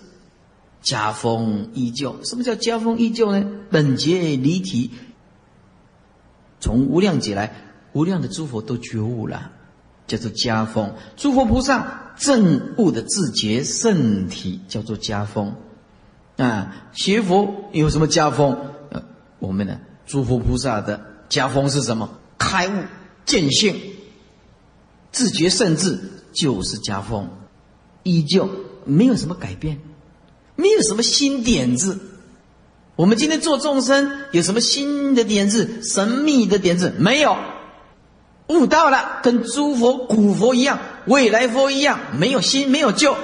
[0.82, 3.44] 家风依旧，什么叫家风依旧呢？
[3.70, 4.90] 本节离体，
[6.60, 7.54] 从无量劫来，
[7.92, 9.52] 无量的诸佛都觉悟了，
[10.06, 10.94] 叫做家风。
[11.16, 15.54] 诸佛菩萨正悟的自觉圣体，叫做家风。
[16.36, 18.58] 啊，学佛有什么家风？
[18.90, 19.02] 呃，
[19.38, 22.18] 我们呢，诸佛菩萨的家风是什么？
[22.36, 22.72] 开悟。
[23.24, 23.76] 见性、
[25.12, 25.96] 自觉、圣智
[26.34, 27.30] 就是家风，
[28.02, 28.50] 依旧
[28.84, 29.78] 没有什么改变，
[30.56, 31.98] 没有什么新点子。
[32.96, 36.94] 我们今天做众生有什么新的点子、神秘的点子？
[36.98, 37.36] 没有，
[38.48, 43.16] 悟到了，跟诸佛、古佛一样，未来佛一样，没有新，没有旧，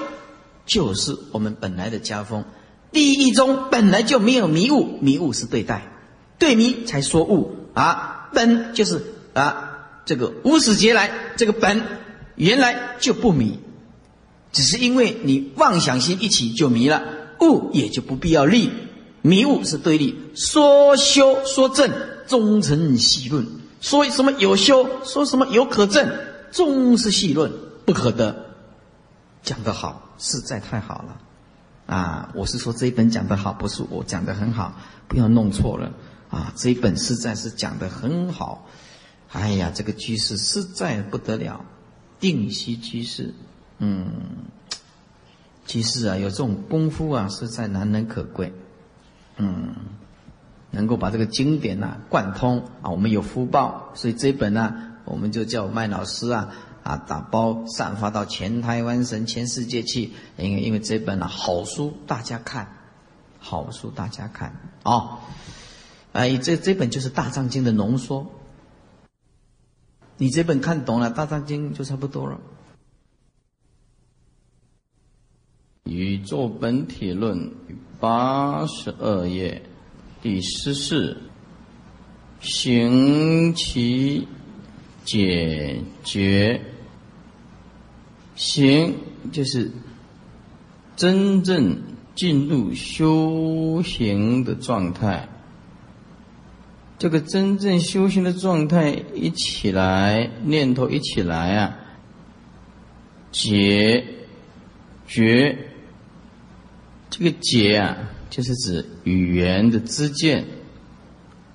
[0.66, 2.44] 就是我们本来的家风。
[2.92, 5.92] 第一中本来就没有迷雾，迷雾是对待，
[6.38, 9.02] 对迷才说悟啊，本就是
[9.34, 9.64] 啊。
[10.06, 11.82] 这个无始劫来，这个本
[12.34, 13.60] 原来就不迷，
[14.52, 17.02] 只是因为你妄想心一起就迷了，
[17.40, 18.70] 悟也就不必要立，
[19.22, 21.90] 迷悟是对立，说修说正，
[22.26, 23.44] 终成细论；
[23.80, 26.10] 说什么有修，说什么有可证，
[26.50, 27.52] 终是细论，
[27.84, 28.46] 不可得。
[29.42, 31.16] 讲得好，实在太好了
[31.86, 32.30] 啊！
[32.34, 34.74] 我是说这一本讲得好，不是我讲的很好，
[35.06, 35.92] 不要弄错了
[36.28, 36.52] 啊！
[36.56, 38.66] 这一本实在是讲的很好。
[39.32, 41.64] 哎呀，这个居士实在不得了，
[42.20, 43.32] 定息居士，
[43.78, 44.06] 嗯，
[45.68, 48.54] 其实啊，有这种功夫啊，实在难能可贵，
[49.36, 49.74] 嗯，
[50.70, 56.48] 能够把这个经典呐贯通啊，我们有福报，所以这本呢，我们就叫麦老师啊
[56.82, 62.74] 啊打包散发到全台湾省、全世界去，因为因为这本呢好书大家看，
[63.38, 65.18] 好书大家看哦，
[66.12, 68.26] 哎，这这本就是大藏经的浓缩。
[70.16, 72.40] 你这本看懂了《大藏经》就差不多了。
[75.88, 77.50] 宇宙本体论
[77.98, 79.62] 八十二页
[80.22, 81.16] 第十四，
[82.40, 84.28] 行其
[85.04, 86.60] 解决。
[88.36, 88.94] 行
[89.32, 89.72] 就是
[90.94, 91.82] 真正
[92.14, 95.28] 进入修行的状态。
[96.98, 101.78] 这个真正修行的状态一起来，念头一起来啊，
[103.30, 104.04] 解
[105.06, 105.67] 决
[107.10, 107.96] 这个解啊，
[108.30, 110.44] 就是指语言的知见，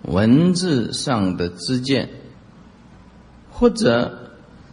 [0.02, 2.10] 文字上的知见，
[3.52, 4.32] 或者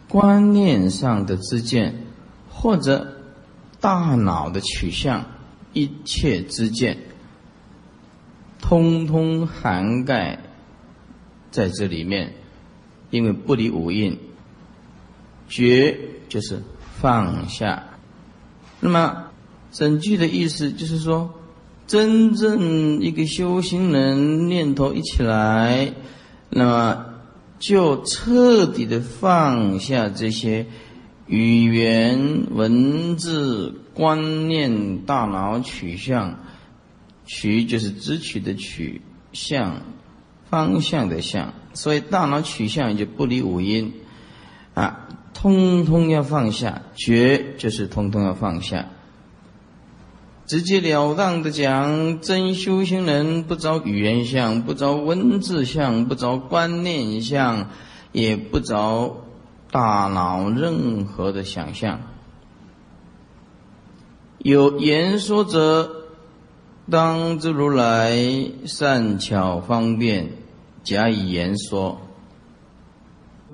[0.09, 2.07] 观念上的知见，
[2.49, 3.15] 或者
[3.81, 5.25] 大脑的取向，
[5.73, 6.99] 一切知见，
[8.61, 10.41] 通通涵盖
[11.51, 12.33] 在这里面，
[13.11, 14.19] 因为不离五蕴，
[15.49, 16.63] 觉就是
[17.01, 17.85] 放下。
[18.81, 19.30] 那么
[19.71, 21.35] 整句的意思就是说。
[21.87, 25.93] 真正一个修行人念头一起来，
[26.49, 27.07] 那么
[27.59, 30.67] 就彻底的放下这些
[31.27, 36.39] 语言、文字、观念、大脑取向，
[37.27, 39.03] 取就是直取的取
[39.33, 39.83] 向，
[40.49, 43.95] 方向的向，所以大脑取向就不离五音
[44.75, 48.91] 啊，通通要放下，觉就是通通要放下。
[50.51, 57.69] 直截了当的讲，真修行人不着语言相，不着文字相，不着观念相，
[58.11, 59.19] 也不着
[59.71, 62.01] 大脑任何的想象。
[64.39, 65.89] 有言说者，
[66.91, 68.19] 当知如来
[68.67, 70.33] 善巧方便，
[70.83, 72.01] 假以言说。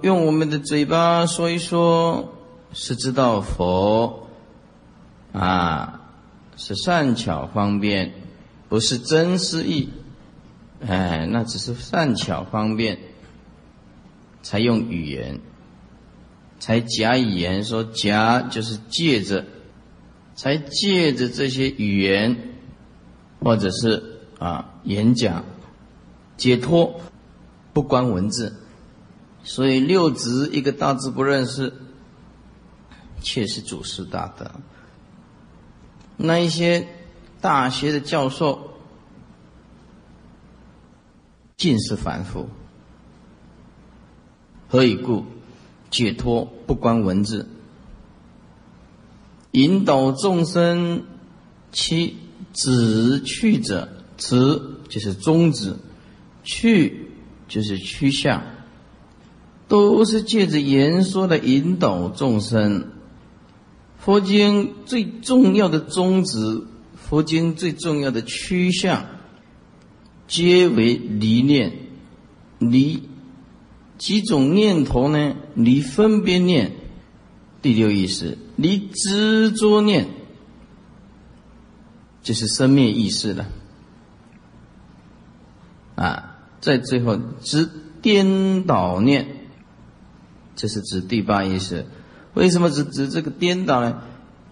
[0.01, 2.33] 用我们的嘴巴说一说，
[2.73, 4.29] 是知道佛
[5.35, 5.96] 啊。
[6.57, 8.15] 是善巧方便，
[8.69, 9.91] 不是真实意，
[10.81, 12.99] 哎，那只是善巧方便，
[14.43, 15.41] 才用语言，
[16.59, 19.45] 才假语言说假就是借着，
[20.35, 22.37] 才借着这些语言，
[23.41, 25.45] 或者是啊演讲
[26.39, 27.01] 解脱，
[27.73, 28.57] 不关文字，
[29.45, 31.75] 所以六字一个大字不认识，
[33.21, 34.51] 却是祖师大德。
[36.17, 36.89] 那一些
[37.41, 38.73] 大学的教授
[41.57, 42.49] 尽是凡夫，
[44.69, 45.25] 何以故？
[45.89, 47.49] 解脱不关文字，
[49.53, 51.05] 引导众生
[51.71, 52.17] 其
[52.53, 55.77] 止去者，止就是终止，
[56.43, 57.13] 去
[57.49, 58.43] 就是趋向，
[59.69, 62.91] 都是借着言说的引导众生。
[64.07, 66.63] 佛经最重要的宗旨，
[66.95, 69.05] 佛经最重要的趋向，
[70.29, 71.73] 皆为离念，
[72.61, 73.03] 离
[73.99, 75.35] 几种念头呢？
[75.57, 76.71] 离分别念，
[77.61, 80.07] 第六意识；离执着念，
[82.23, 83.49] 就是生灭意识了。
[85.97, 87.69] 啊，在最后指
[88.01, 89.27] 颠倒念，
[90.55, 91.85] 这是指第八意识。
[92.37, 94.03] 为什么指指这个颠倒呢？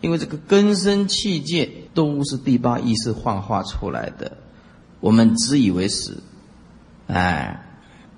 [0.01, 4.39] 因为这个根生器界都是第八意识幻化出来的，
[5.01, 6.17] 我们自以为是，
[7.07, 7.63] 哎，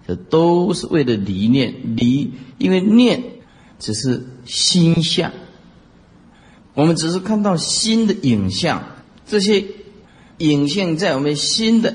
[0.07, 1.97] 这都是为了离念。
[1.97, 3.25] 离，因为念
[3.81, 5.33] 只是心相，
[6.75, 8.85] 我们只是看到心的影像，
[9.27, 9.65] 这些
[10.39, 11.95] 影像在我们心的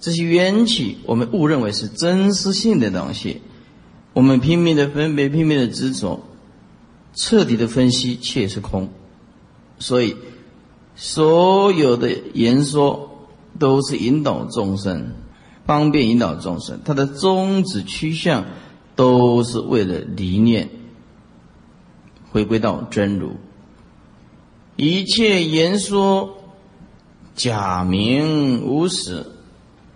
[0.00, 3.42] 这些缘起，我们误认为是真实性的东西，
[4.12, 6.28] 我们拼命的分别，拼命的执着。
[7.14, 8.88] 彻底的分析，却是空。
[9.78, 10.16] 所以，
[10.94, 15.14] 所有的言说都是引导众生，
[15.66, 16.80] 方便引导众生。
[16.84, 18.46] 它的宗旨趋向
[18.94, 20.70] 都是为了理念，
[22.30, 23.32] 回归到真如。
[24.76, 26.38] 一切言说
[27.34, 29.26] 假名无实，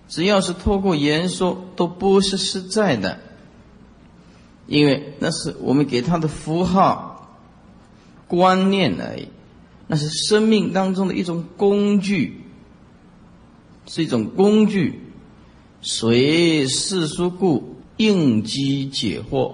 [0.08, 3.20] 只要是透过言说，都不是实在的。
[4.66, 7.38] 因为那是我们给他的符号、
[8.26, 9.28] 观念而已，
[9.86, 12.40] 那是生命当中的一种工具，
[13.86, 15.00] 是一种工具。
[15.82, 19.52] 随世俗故应机解惑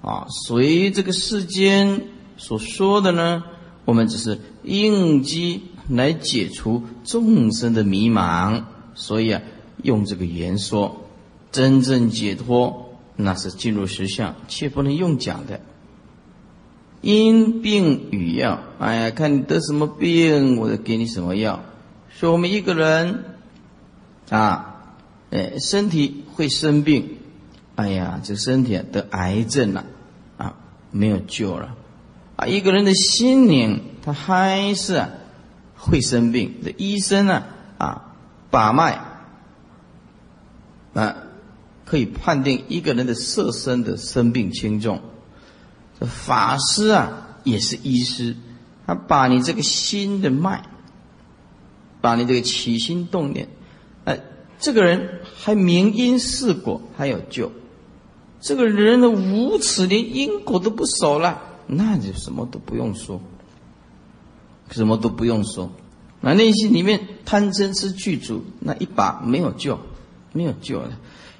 [0.00, 2.04] 啊，随这个世间
[2.38, 3.44] 所说的呢，
[3.84, 9.42] 我们只是应机来解除众生的迷茫，所以啊，
[9.82, 11.04] 用这个言说，
[11.52, 12.87] 真正解脱。
[13.20, 15.60] 那是进入实相，切不能用讲的。
[17.00, 21.64] 因病与药，哎呀，看你得什么病，我就给你什么药。
[22.10, 23.24] 说我们一个人
[24.30, 24.84] 啊，
[25.32, 27.18] 哎，身体会生病，
[27.74, 29.84] 哎呀，这身体得癌症了，
[30.36, 30.54] 啊，
[30.92, 31.74] 没有救了。
[32.36, 35.04] 啊，一个人的心灵，他还是
[35.76, 36.54] 会生病。
[36.62, 37.42] 这医生呢，
[37.78, 38.14] 啊，
[38.50, 39.00] 把脉，
[40.94, 41.16] 啊。
[41.88, 45.00] 可以判定一个人的色身的生病轻重。
[45.98, 48.36] 这法师啊，也是医师，
[48.86, 50.64] 他把你这个心的脉，
[52.02, 53.48] 把你这个起心动念，
[54.04, 54.20] 哎，
[54.58, 57.50] 这个人还明因事果，还有救。
[58.38, 63.18] 这个人的无耻，连因果都不守了，那就什么都不用说，
[64.70, 65.72] 什么都不用说。
[66.20, 69.80] 那内心里面贪嗔痴具足，那一把没有救，
[70.34, 70.90] 没有救了。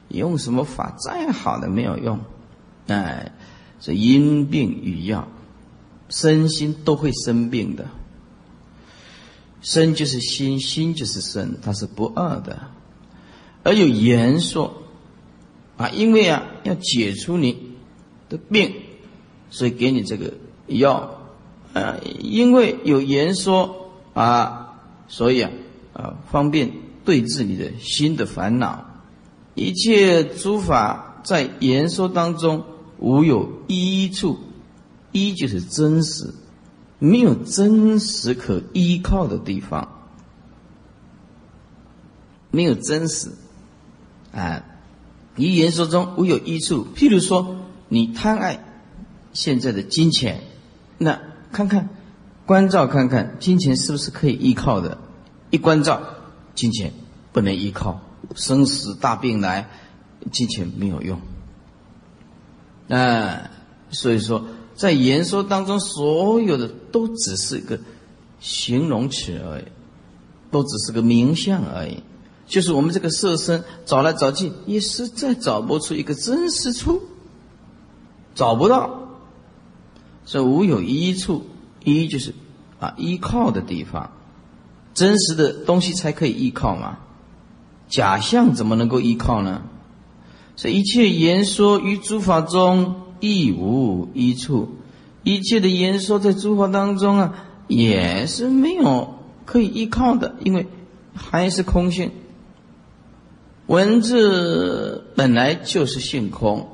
[0.09, 2.19] 用什么法再好的没有用，
[2.87, 3.33] 哎，
[3.81, 5.29] 这因病与药，
[6.09, 7.87] 身心都会生病的。
[9.61, 12.59] 身就是心，心就是身，它是不二的，
[13.63, 14.83] 而有言说。
[15.77, 17.77] 啊，因为啊，要解除你
[18.29, 18.75] 的病，
[19.49, 20.35] 所以给你这个
[20.67, 21.21] 药，
[21.73, 24.75] 啊，因为有言说啊，
[25.07, 25.51] 所以啊，
[25.93, 26.73] 啊，方便
[27.05, 28.88] 对治你的心的烦恼。
[29.59, 32.65] 一切诸法在言说当中
[32.99, 34.39] 无有依处，
[35.11, 36.33] 依就是真实，
[37.01, 40.07] 没有真实可依靠的地方，
[42.53, 43.33] 没有真实，
[44.33, 44.65] 啊。
[45.37, 47.57] 于言说中无有依处，譬如说
[47.89, 48.65] 你贪爱
[49.33, 50.41] 现在的金钱，
[50.99, 51.21] 那
[51.53, 51.91] 看看
[52.47, 54.99] 关照看看金钱是不是可以依靠的？
[55.51, 56.03] 一关照，
[56.55, 56.93] 金钱
[57.33, 58.01] 不能依靠，
[58.35, 59.69] 生死大病来，
[60.31, 61.21] 金钱没有用。
[62.89, 63.51] 啊，
[63.91, 67.79] 所以说在言说当中，所有的都只是一个
[68.41, 69.65] 形容词而已，
[70.51, 72.03] 都只是个名相而已。
[72.47, 77.03] 就是我们这个色身找来找去，也实在找不出一个真实处，
[78.35, 79.09] 找不到，
[80.25, 81.45] 所以无有一处，
[81.85, 82.35] 一就是
[82.81, 84.13] 啊依靠的地方，
[84.95, 86.99] 真实的东西才可以依靠嘛，
[87.89, 89.63] 假象怎么能够依靠呢？
[90.57, 94.77] 所以一切言说于诸法中亦无一处，
[95.23, 97.35] 一切的言说在诸法当中啊，
[97.69, 99.15] 也是没有
[99.45, 100.67] 可以依靠的，因为
[101.15, 102.11] 还是空性。
[103.67, 106.69] 文字本来就是性空，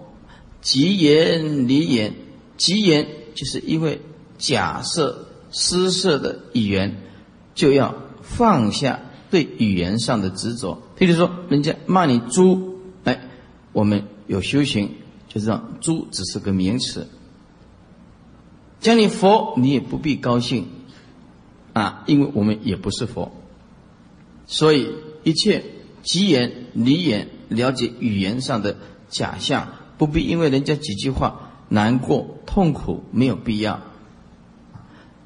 [0.60, 2.14] 即言离言，
[2.56, 4.00] 即言就是因为
[4.38, 7.02] 假设施设的语言，
[7.54, 9.00] 就要放下
[9.30, 10.80] 对语言上的执着。
[10.98, 13.28] 譬如说，人家骂你猪，哎，
[13.72, 14.90] 我们有修行，
[15.28, 17.08] 就知道猪只是个名词。
[18.80, 20.68] 叫你佛，你也不必高兴，
[21.72, 23.32] 啊，因为我们也不是佛，
[24.46, 25.64] 所以一切。
[26.04, 28.76] 吉言离言，了解语言上的
[29.08, 33.80] 假象，不必因为人家几句话难过痛苦，没有必要。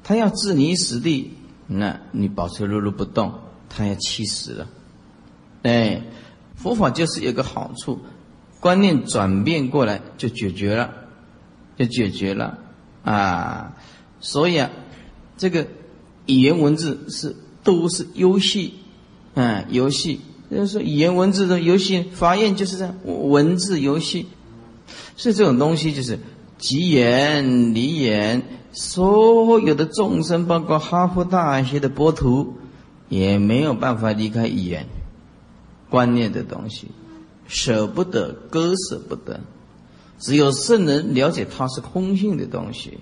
[0.01, 1.33] 他要置你死地，
[1.67, 3.33] 那你保持如如不动，
[3.67, 4.69] 他要气死了。
[5.63, 6.01] 哎，
[6.55, 7.99] 佛法就是有个好处，
[8.59, 10.89] 观念转变过来就解决了，
[11.77, 12.57] 就解决了
[13.03, 13.73] 啊。
[14.19, 14.69] 所以啊，
[15.37, 15.67] 这个
[16.25, 18.73] 语言文字是都是游戏，
[19.35, 20.21] 嗯，游戏。
[20.51, 24.25] 就是语言文字的游戏，法院就是这样，文字游戏，
[25.15, 26.17] 所以这种东西就是
[26.57, 28.41] 即言离言，
[28.71, 32.55] 所有的众生，包括哈佛大学的博徒，
[33.09, 34.87] 也没有办法离开语言
[35.89, 36.87] 观念的东西，
[37.47, 39.41] 舍不得，割舍不得，
[40.19, 42.99] 只有圣人了解它是空性的东西，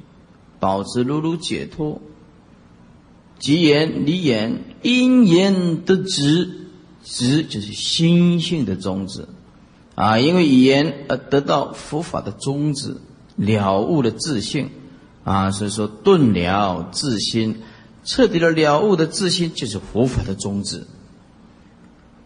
[0.59, 2.01] 保持如如解脱，
[3.39, 6.63] 即言离言，因言得直。
[7.09, 9.29] 直就是心性的宗旨，
[9.95, 12.97] 啊，因为语言而得到佛法的宗旨，
[13.37, 14.71] 了悟了自性，
[15.23, 17.61] 啊，所以说顿了自心，
[18.03, 20.85] 彻底的了悟的自心就是佛法的宗旨。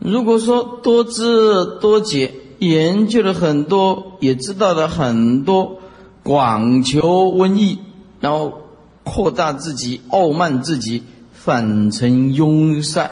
[0.04, 5.80] 如果说多知多解，研究了很多，也知道了很多，
[6.24, 7.78] 广求瘟疫，
[8.20, 8.64] 然后
[9.04, 13.12] 扩大自己，傲慢自己，反成庸塞。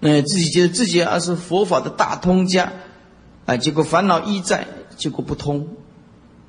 [0.00, 2.72] 那自己觉得自己啊是佛法的大通家，
[3.46, 4.66] 啊，结果烦恼一在，
[4.96, 5.68] 结果不通，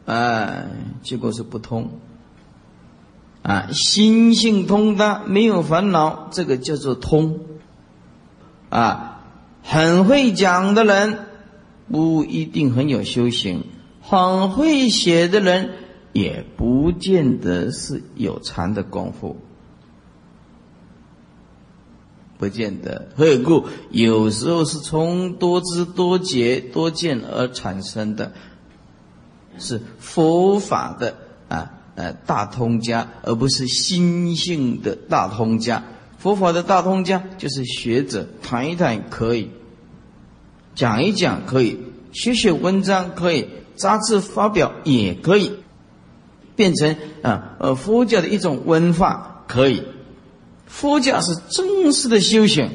[0.07, 0.65] 啊，
[1.03, 1.91] 结果是不通，
[3.43, 7.39] 啊，心性通达，没有烦恼，这个叫做通，
[8.70, 9.22] 啊，
[9.63, 11.20] 很会讲的人
[11.91, 13.63] 不一定很有修行，
[14.01, 15.72] 很会写的人
[16.13, 19.38] 也不见得是有禅的功夫。
[22.38, 23.65] 不见得，何故？
[23.91, 28.32] 有时候是从多知多觉多见而产生的，
[29.57, 31.15] 是佛法的
[31.49, 35.84] 啊呃大通家，而不是心性的大通家。
[36.20, 39.49] 佛法的大通家就是学者谈一谈可以，
[40.76, 41.80] 讲一讲可以，
[42.11, 45.53] 写写文章可以，杂志发表也可以，
[46.57, 49.84] 变成啊呃佛教的一种文化，可以。
[50.67, 52.70] 佛教是真实的修行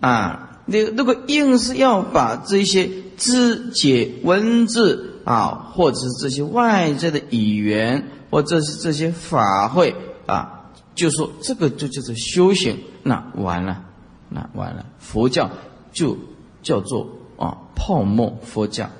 [0.00, 9.96] 啊，你如果硬是要把这些知解文字啊，或者是这些外在的语言，或者是这些法会
[10.26, 10.55] 啊，
[10.96, 13.84] 就说这个就叫做修行，那完了，
[14.28, 15.48] 那完了，佛教
[15.92, 16.16] 就
[16.62, 18.90] 叫做啊泡沫佛教。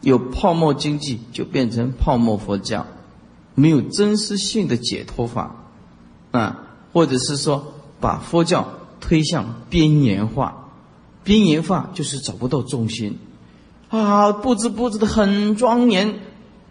[0.00, 2.86] 有泡沫经济，就变成泡沫佛教，
[3.54, 5.64] 没有真实性的解脱法，
[6.30, 8.68] 啊，或者是说把佛教
[9.00, 10.68] 推向边缘化，
[11.24, 13.18] 边缘化就是找不到重心，
[13.88, 16.20] 啊，布置布置的很庄严，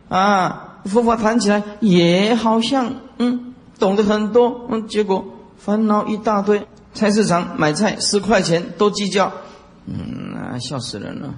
[0.09, 5.25] 啊，佛法谈起来也好像嗯懂得很多，嗯，结果
[5.57, 9.31] 烦恼一大堆，菜市场买菜十块钱都计较，
[9.85, 11.33] 嗯，那笑死人了。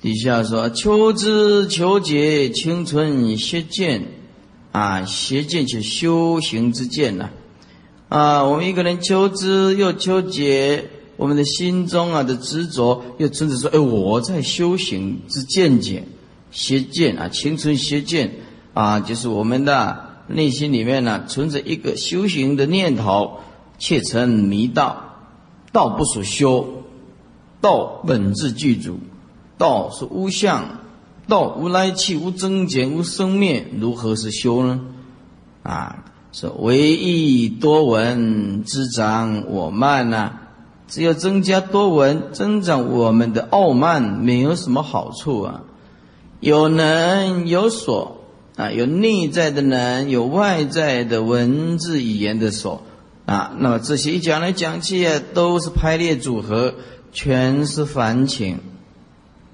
[0.00, 4.06] 底下说：求知求解，清纯邪见，
[4.70, 7.30] 啊，邪见就修行之见呐，
[8.08, 16.04] 啊，我们一个人求知又求解，我们的心中啊的执着又存着说：哎，我在修行之见解，
[16.52, 18.30] 邪见啊，青春邪见
[18.78, 23.40] 啊，就是我们的内心里面呢存着一个修行的念头，
[23.76, 25.16] 切成迷道，
[25.72, 26.84] 道不属修，
[27.60, 29.00] 道本质具足。
[29.56, 30.78] 道是无相，
[31.26, 34.80] 道无来去，无增减，无生灭，如何是修呢？
[35.64, 40.38] 啊，是唯意多闻滋长我慢呐。
[40.86, 45.62] 只有增加多闻，增长我们的傲慢，没有什么好处啊。
[46.38, 48.17] 有能有所
[48.58, 52.82] 啊，有内在的能，有外在的文字语言的所
[53.24, 53.54] 啊。
[53.58, 56.74] 那么这些一讲来讲去啊，都是排列组合，
[57.12, 58.58] 全是凡情。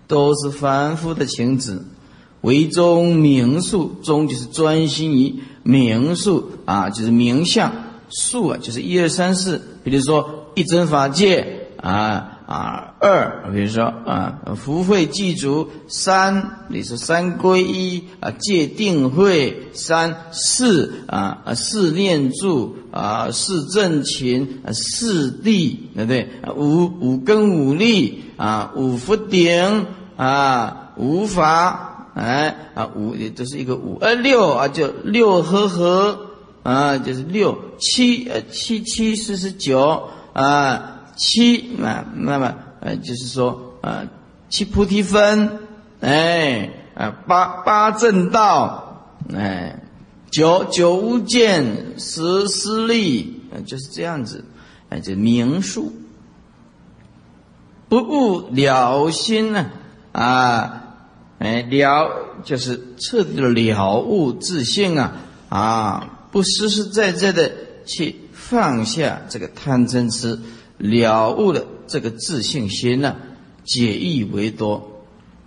[0.06, 1.86] 都是凡夫的情子，
[2.42, 7.72] 唯中名数，中就是专心于名数啊，就是名相
[8.10, 9.62] 数啊，就是一二三四。
[9.82, 26.28] 比如说一真法界啊啊，二比如说啊福慧具足，三你说三归一啊，戒定慧三四啊四念住啊四正勤啊四地对不对？
[26.56, 28.22] 五五根五力。
[28.36, 29.86] 啊，五福顶
[30.16, 36.30] 啊，五法哎啊，五这是一个五呃六啊，就六和合
[36.64, 42.52] 啊，就是六七呃七七四十九啊七啊，那么
[42.84, 44.04] 呃就是说啊
[44.48, 45.58] 七菩提分
[46.00, 49.82] 哎啊八八正道哎
[50.30, 54.44] 九九无间十思力啊就是这样子
[54.90, 55.92] 哎这名数。
[57.86, 59.70] 不悟了心呢？
[60.10, 60.84] 啊，
[61.38, 62.10] 哎，了
[62.42, 65.12] 就是彻底的了悟自性啊！
[65.48, 67.52] 啊，不实实在在的
[67.86, 70.40] 去放下这个贪嗔痴，
[70.78, 73.16] 了悟了这个自信心呢？
[73.64, 75.02] 解义为多，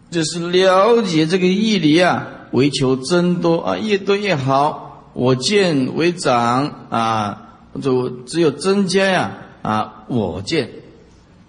[0.09, 5.11] 就是了解这个义理啊，为求增多啊，越多越好。
[5.13, 7.49] 我见为长啊，
[7.81, 10.69] 就只有增加呀啊，我见。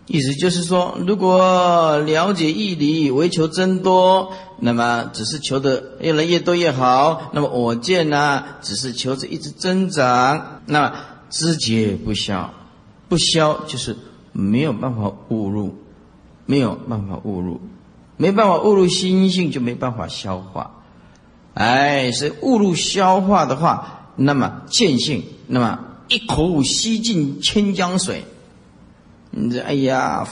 [0.06, 7.30] 意思就是说，如果了解义理，为求增多，那么只是求的越来越多越好。
[7.34, 10.62] 那么我见呢，只是求着一直增长。
[10.64, 10.94] 那
[11.28, 12.54] 知觉不消，
[13.08, 13.96] 不消就是
[14.32, 15.74] 没有办法误入，
[16.46, 17.60] 没有办法误入，
[18.16, 20.82] 没办法误入心性，就没办法消化。
[21.54, 28.24] 哎，是误入消化的话，那么见性，那么一口吸尽千江水。
[29.30, 30.26] 你这哎呀，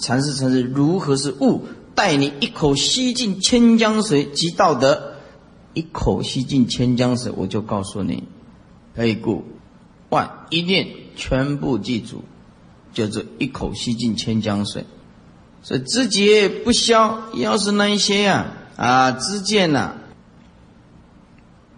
[0.00, 1.64] 禅师禅师如何是悟？
[1.94, 5.14] 带你一口吸尽千江水即道德，
[5.74, 8.24] 一口吸尽千江水，我就告诉你，
[8.94, 9.44] 可以故
[10.10, 12.22] 万一念全部记住，
[12.92, 14.84] 就是一口吸尽千江水。
[15.62, 18.46] 所以知觉不消，要是那一些呀
[18.76, 19.94] 啊知见呐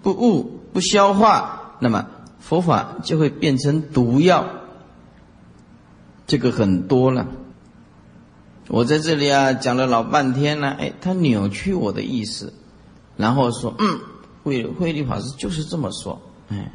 [0.02, 2.06] 不悟不消化，那么
[2.40, 4.46] 佛法就会变成毒药。
[6.26, 7.26] 这个很多了，
[8.68, 12.54] 我在这里啊讲了老半天了，哎，他扭曲我的意思，
[13.16, 14.00] 然后说，嗯，
[14.44, 16.72] 慧慧律法师就是这么说，哎，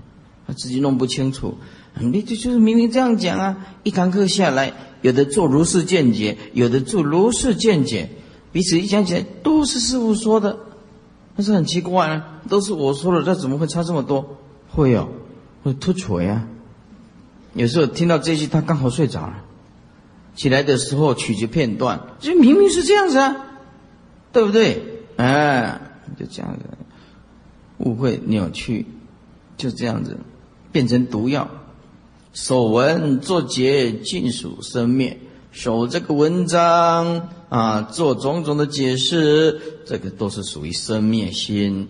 [0.48, 1.58] 他自己弄不清楚，
[2.00, 8.10] 你这就是明明这样讲啊，一堂课下来，有的做如是见解，有的做如是见解，
[8.54, 10.58] 彼此一讲起来都是师傅说的，
[11.36, 14.38] 但是很奇怪啊，都是我说的，这怎么会差这么多？
[14.70, 15.10] 会哦，
[15.64, 16.48] 会突出呀，
[17.54, 19.44] 有时候听到这句，他刚好睡着了。
[20.36, 23.36] 起来的时候，取决片段，就明明是这样子啊，
[24.32, 25.02] 对不对？
[25.16, 25.82] 哎，
[26.18, 26.66] 就这样子，
[27.80, 28.86] 误会扭曲，
[29.58, 30.16] 就这样子
[30.78, 31.50] 变成毒药。
[32.34, 35.20] 守文作解，尽属生灭。
[35.52, 41.88] 守这个文章啊，做种种的解释，这个都是属于生灭心，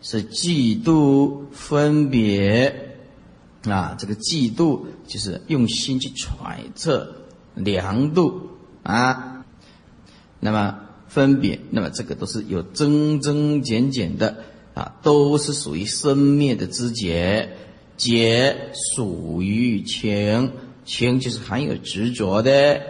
[0.00, 2.96] 是嫉妒分别
[3.64, 3.94] 啊。
[3.98, 7.14] 这个嫉妒就是用心去揣测
[7.54, 8.48] 量度
[8.82, 9.44] 啊。
[10.38, 10.78] 那么
[11.08, 14.38] 分别，那么这个都是有增增减减的
[14.72, 17.54] 啊，都是属于生灭的知觉。
[18.00, 20.52] 解属于情，
[20.86, 22.80] 情就是含有执着的。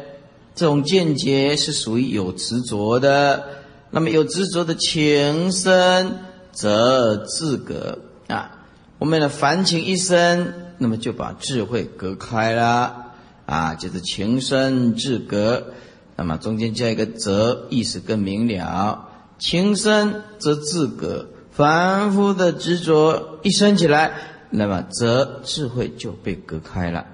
[0.55, 3.45] 这种见解是属于有执着的，
[3.91, 6.19] 那么有执着的情深，
[6.53, 7.99] 则自隔
[8.29, 8.67] 啊。
[9.01, 13.15] 我们的凡情一生，那么就把智慧隔开了
[13.47, 15.73] 啊，就是情深自隔。
[16.15, 19.09] 那么中间加一个则，意思更明了。
[19.41, 24.13] 情深则自隔，凡夫的执着一生起来，
[24.51, 27.07] 那么则智慧就被隔开了。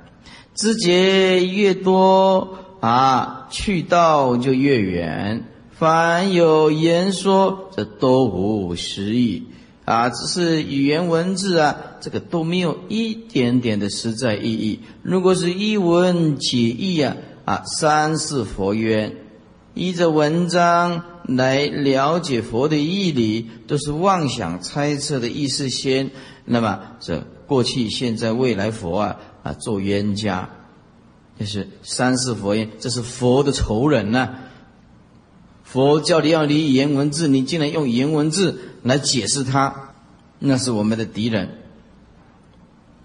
[0.54, 2.58] 知觉越多。
[2.78, 5.44] 啊，去道就越远。
[5.72, 9.44] 凡有言说，这都无实意
[9.84, 14.80] 啊，只是语言文字啊，这个都没有一点点的实在意义。
[15.02, 19.16] 如果是一文解义啊，啊，三世佛曰，
[19.74, 26.10] 依着文章来了解佛的义理，都是妄想猜测的意思先。
[26.44, 30.50] 那么这过去、现在、未来佛啊啊，做冤家。
[31.38, 34.36] 就是三世佛言，这是佛的仇人呐。
[35.64, 39.90] 佛教你要理言文字，你竟然用言文字来解释它，
[40.38, 41.58] 那是我们的敌人。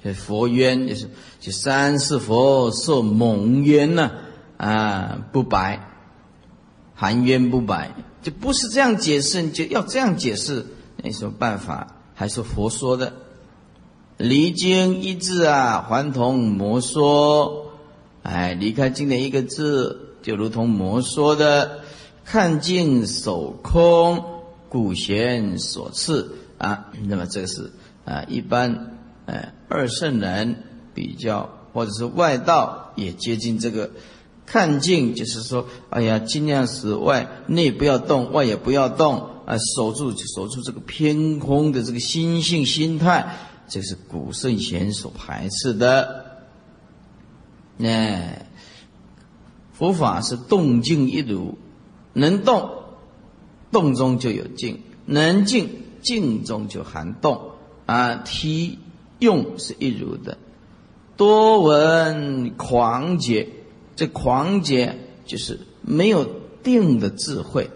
[0.03, 1.09] 这佛冤，就是
[1.39, 4.11] 就三世佛受蒙冤呐，
[4.57, 5.87] 啊，不白，
[6.95, 10.65] 含冤不白，就不是这样解释，你就要这样解释，
[11.03, 11.87] 没什么办法？
[12.13, 13.13] 还是佛说的，
[14.17, 17.67] 离经一字啊，还同魔说。
[18.23, 21.79] 哎，离开经典一个字，就如同魔说的
[22.23, 24.23] “看尽守空，
[24.69, 26.91] 古贤所赐”啊。
[27.07, 27.71] 那么这个是
[28.05, 28.95] 啊，一般
[29.25, 30.55] 哎二圣人
[30.93, 33.89] 比较，或者是外道也接近这个
[34.51, 43.37] “看尽”，就是说，哎呀，尽量使外内不要动，外也不要动啊，守住守住这个偏空的这个心性心态，
[43.69, 46.25] 这是古圣贤所排斥的。
[47.77, 48.45] 那
[49.71, 51.57] 佛法是动静一如，
[52.11, 52.71] 能动，
[53.71, 55.69] 动中就有静；能静，
[56.01, 57.51] 静中就含动。
[57.85, 58.79] 啊，体
[59.19, 60.37] 用是一如的。
[61.17, 63.49] 多闻狂解，
[64.01, 64.97] 这狂解
[65.27, 66.25] 就是没有
[66.63, 67.69] 定的智慧。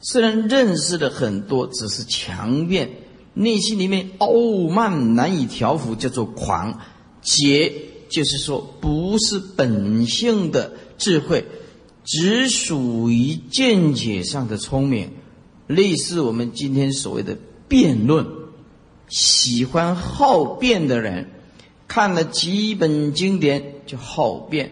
[0.00, 2.88] 虽然认识了很多，只是强辩，
[3.34, 4.32] 内心里面傲
[4.70, 6.80] 慢难以调伏，叫做狂
[7.20, 7.70] 解。
[8.08, 11.46] 就是说，不是本性的智慧，
[12.02, 15.10] 只属于见解上的聪明，
[15.66, 17.36] 类似我们今天所谓的
[17.68, 18.26] 辩论，
[19.08, 21.30] 喜欢好辩的人，
[21.88, 24.70] 看了几本经典就好辩，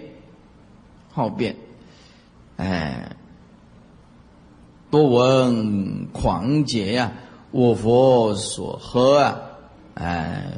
[1.20, 1.54] 好辩，
[2.56, 3.14] 哎，
[4.90, 7.12] 多闻狂解呀，
[7.50, 9.38] 我佛所呵啊，
[9.92, 10.54] 哎，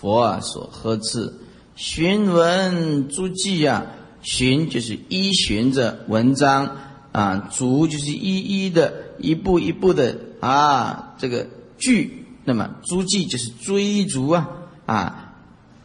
[0.00, 1.34] 佛啊所呵斥。
[1.74, 3.84] 寻文逐记呀，
[4.22, 6.78] 寻就是依循着文章
[7.12, 11.46] 啊，逐就是一一的、一步一步的啊，这个
[11.76, 14.48] 句，那么逐记就是追逐啊
[14.86, 15.34] 啊，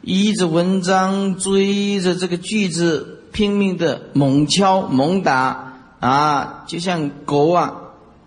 [0.02, 7.82] 依着文章追着这个句子拼命的猛敲猛打啊，就像狗啊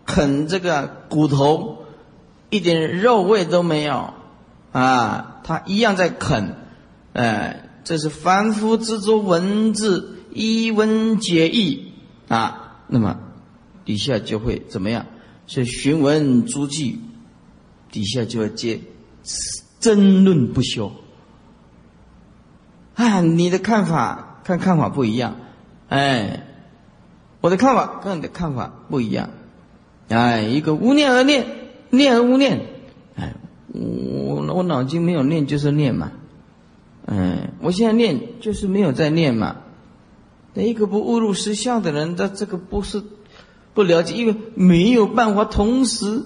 [0.07, 1.85] 啃这个骨头，
[2.51, 4.15] 一点肉味都没有
[4.73, 6.57] 啊，它一样在啃。
[7.13, 11.93] 哎，这是凡夫之作文字一文解义
[12.29, 13.19] 啊，那么
[13.85, 15.07] 底下就会怎么样？
[15.47, 17.01] 是寻文诸记
[17.93, 18.81] 底下就要接
[19.79, 20.93] 争论不休。
[22.95, 25.37] 啊，你的看法看看法不一样，
[25.89, 26.45] 哎，
[27.41, 29.31] 我的看法跟你的看法不一样，
[30.09, 31.47] 哎，一个无念而念，
[31.91, 32.61] 念而无念，
[33.17, 33.35] 哎，
[33.73, 36.13] 我我脑筋没有念就是念嘛。
[37.07, 39.57] 嗯，我现在念就是没有在念嘛。
[40.55, 43.03] 那一个不误入实相的人，他这个不是
[43.75, 46.23] 不了解，因为没有办法同时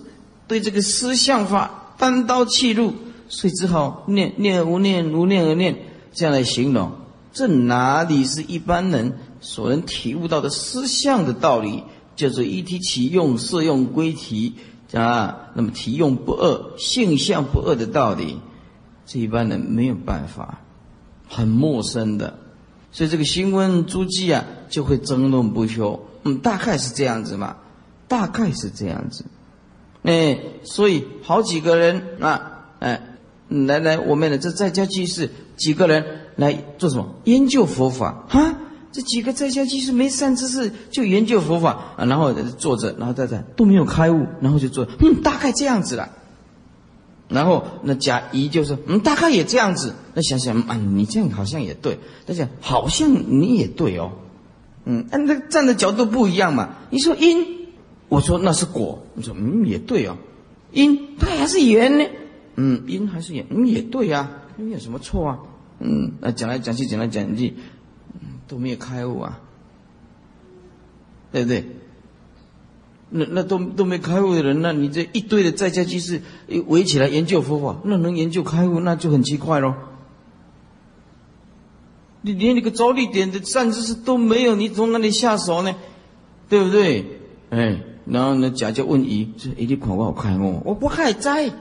[0.47, 2.93] 对这个思相法单刀切入，
[3.29, 5.79] 所以只好念念而无念，无念而念，
[6.13, 6.93] 这样来形容。
[7.33, 11.85] 这哪里是一般人所能体悟到的思相的道理？
[12.17, 14.55] 叫做一体起用，色用归体，
[14.93, 18.41] 啊，那么体用不二、性相不二的道理，
[19.07, 20.59] 这一般人没有办法，
[21.29, 22.37] 很陌生的，
[22.91, 26.09] 所以这个新闻诸记啊，就会争论不休。
[26.25, 27.59] 嗯，大概是这样子嘛，
[28.09, 29.25] 大概是这样子。
[30.03, 33.17] 哎，所以好几个人啊，哎，
[33.49, 36.05] 来来，我们的这在家居士几个人
[36.37, 37.15] 来做什么？
[37.25, 38.61] 研究佛法啊。
[38.91, 46.09] 这几个在家其实没善知识，就研究佛法啊，然后坐着，然后在这都没有开悟，然后就坐，嗯，大概这样子了。
[47.29, 49.95] 然后那甲乙就说，嗯，大概也这样子。
[50.15, 54.13] 那想想啊，你这样好像也对，他讲好像你也对哦，
[54.87, 56.71] 嗯，那那站的角度不一样嘛。
[56.89, 57.47] 你说因，
[58.09, 60.17] 我说那是果，你说嗯也对哦，
[60.73, 62.07] 因它还是缘呢，
[62.57, 64.31] 嗯，因还是缘，嗯也对呀，
[64.65, 65.39] 没有什么错啊，
[65.81, 67.55] 嗯，那讲来讲去，讲来讲去。
[68.49, 69.41] 都没有开悟啊，
[71.31, 71.67] 对不对？
[73.11, 76.23] 那那都都没开悟的人，那你这一堆的在家居士
[76.67, 79.75] 围起来研究佛法，那能研究开悟，那就很奇怪喽。
[82.23, 85.75] 你连那个着力点的善知识都没有，你从哪里下手呢？
[86.49, 87.05] 对不对？
[87.51, 91.53] 哎，然后呢，甲就问乙，说：“哎，你看我好开悟，我不还在。”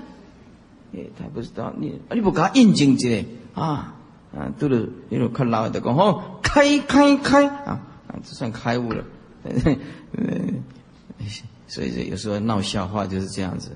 [1.18, 3.94] 他不知道，你你不给他印证一下啊？
[4.36, 9.04] 啊，都是一路看老的讲吼，开开开啊啊，这算开悟了。
[9.44, 10.64] 嗯，
[11.68, 13.72] 所以有时候闹笑话就是这样子，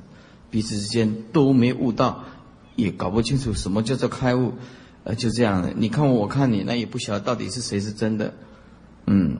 [0.49, 2.25] 彼此之间都没悟到，
[2.75, 4.53] 也搞不清楚什么叫做开悟，
[5.05, 5.73] 呃，就这样的。
[5.75, 8.33] 你看我，我看你，那也不晓得到底是谁是真的。
[9.07, 9.37] 嗯，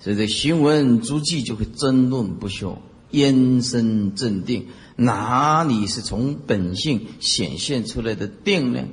[0.00, 2.78] 所以这新闻足迹就会争论不休，
[3.10, 8.84] 延伸镇定，哪里是从本性显现出来的定呢？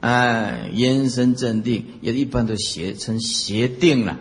[0.00, 4.18] 哎，延伸正定，也一般都写成邪定了。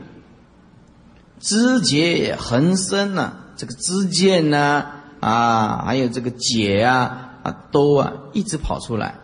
[1.40, 4.86] 知节恒生呐，这个知见呐，
[5.20, 9.20] 啊，还有这个解啊，啊，都啊一直跑出来，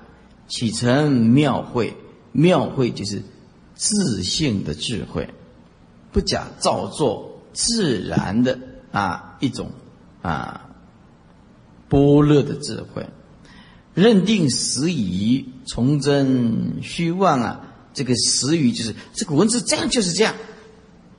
[0.47, 1.95] 启成妙慧。
[2.34, 3.24] 妙慧就是
[3.76, 5.34] 自性的智慧，
[6.12, 8.59] 不假造作，自然的
[8.91, 9.72] 啊一种
[10.22, 10.69] 啊
[11.89, 13.07] 般若的智慧。
[13.93, 17.61] 认定实语，从真虚妄啊！
[17.93, 20.34] 这个实语就是这个文字，这样就是这样。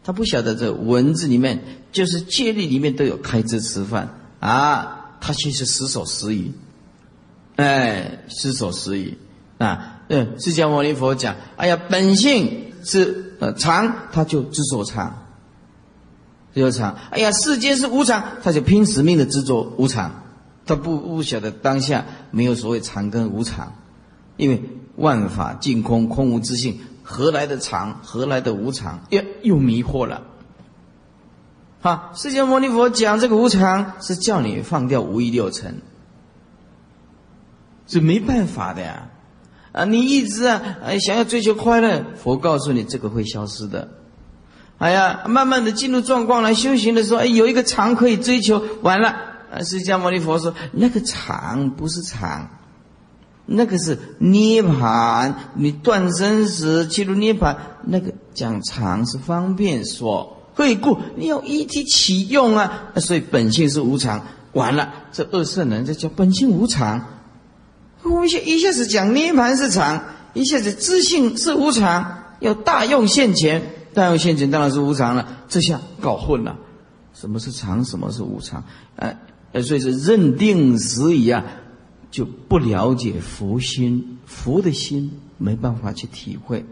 [0.03, 6.51] 他不晓得这文字里面就是戒律里面都有开支吃饭啊，他其实实守实语，
[7.57, 9.19] 哎，实守实语
[9.59, 10.01] 啊。
[10.09, 15.22] 嗯，释迦牟尼佛讲，哎呀，本性是呃常，他就执着常，
[16.55, 16.97] 执着常。
[17.11, 20.23] 哎呀，世间是无常，他就拼死命的执着无常。
[20.65, 23.73] 他不不晓得当下没有所谓常跟无常，
[24.37, 24.63] 因为
[24.97, 27.99] 万法尽空，空无自性，何来的常？
[28.03, 29.05] 何来的无常？
[29.11, 30.23] 又又迷惑了。
[31.81, 35.83] 好，释迦牟尼佛讲这个无常，是叫你放掉五欲六尘，
[37.89, 39.09] 是没办法的呀。
[39.73, 43.89] 啊，你一直啊，哎，想要追求快乐，佛告诉你这个会消失的。
[44.83, 49.11] 哎呀，慢慢的进入状况来修行的时候，哎，有一个常可以追求，完了。
[49.53, 52.49] 啊，释迦牟尼佛说：“那个常不是常，
[53.47, 55.37] 那个是涅盘。
[55.55, 60.37] 你断生死，进入涅盘，那个讲常是方便说。
[60.59, 62.91] 以故你要一体启用啊。
[62.97, 64.21] 所以本性是无常。
[64.53, 67.07] 完了，这二圣人这叫本性无常。
[68.03, 70.03] 我们一一下子讲涅盘是常，
[70.33, 73.63] 一下子自性是无常，要大用现前，
[73.95, 75.45] 但有现前当然是无常了。
[75.49, 76.57] 这下搞混了，
[77.15, 78.65] 什么是常，什么是无常？
[78.97, 79.19] 哎。”
[79.53, 81.45] 呃，所以是认定时已啊，
[82.11, 86.65] 就不了解佛心，佛的心没办法去体会。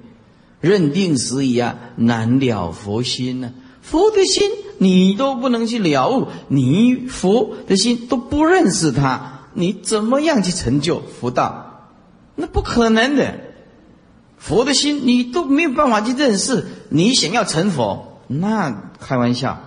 [0.62, 3.52] 认定时已啊，难了佛心呢。
[3.82, 11.90] 佛的心你都不能去了悟，你佛的心都不认识他，你怎么样去成就佛道？
[12.34, 13.40] 那不可能的。
[14.40, 19.60] 佛的心你都没有办法去认识，你想要成佛，那开玩笑。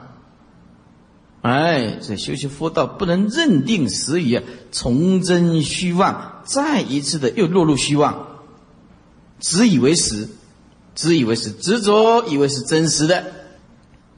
[1.41, 8.27] 哎，这修习佛道不能认定实语啊，从真虚妄，再一次的又落入虚妄，
[9.39, 10.29] 只以为实，
[10.95, 13.25] 只以为是执着，以为是真实的，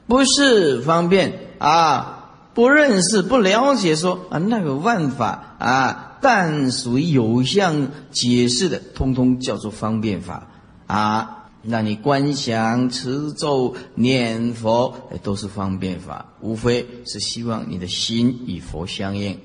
[0.07, 10.47] 不是方便啊，不认识、不了解，说啊那个万法啊，但属于有相解释的，通通叫做方便法
[10.87, 11.51] 啊。
[11.61, 19.37] 那你观想、持咒、念佛，都是方便法，无非是希望你的心与佛相应。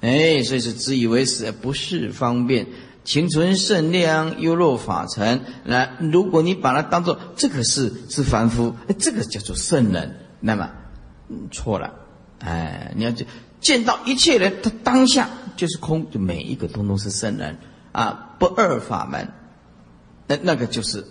[0.00, 2.66] 哎，所以是自以为是，不是方便。
[3.04, 5.42] 情存圣量，优若法尘。
[5.64, 10.68] 那如果你把它当做这个是是凡夫，这个叫做圣人，那么
[11.52, 11.94] 错了。
[12.40, 13.24] 哎，你要就
[13.60, 15.30] 见到一切人，他当下
[15.62, 17.56] 就是空，就每一个通通是圣人。
[17.92, 19.28] 啊，不二法门。
[20.26, 21.06] 那那个就是，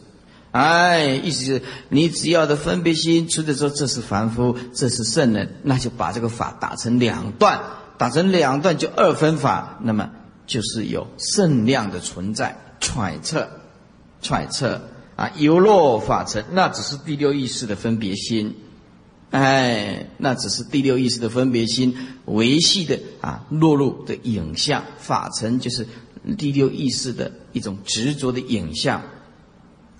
[0.51, 7.61] 哎，意思是你只要的分别心出的时候，这是凡夫，这是圣人，那就把这个法打成两段，
[7.97, 10.09] 打成两段就二分法，那么
[10.45, 13.47] 就是有圣量的存在，揣测，
[14.21, 14.81] 揣测
[15.15, 18.57] 啊，由落法成，那只是第六意识的分别心，
[19.31, 25.87] 哎，那只是第六意识的分别心维系的啊落入的影像，法尘就是。
[26.37, 29.01] 第六意识的一种执着的影像，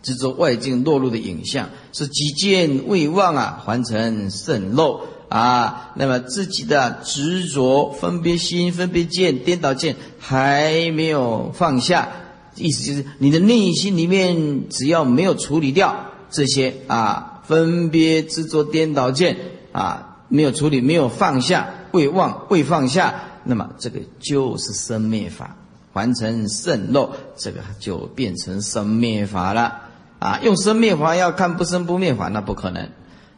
[0.04, 5.94] 执着外境落入的影像，是己见未忘啊，还成渗漏啊。
[5.96, 12.08] 那么自己的执着、分别心、分别见、颠倒见还没有放下，
[12.56, 19.38] 意思就是你的内心里面只要没有处理掉这些啊分别执着、颠倒见
[19.72, 25.58] 啊，没有处理、没有放下、未忘、未放下，那么这个就是生灭法。
[25.94, 29.90] 完成渗漏，这个就变成生灭法了
[30.20, 30.40] 啊！
[30.42, 32.88] 用生灭法要看不生不灭法，那不可能，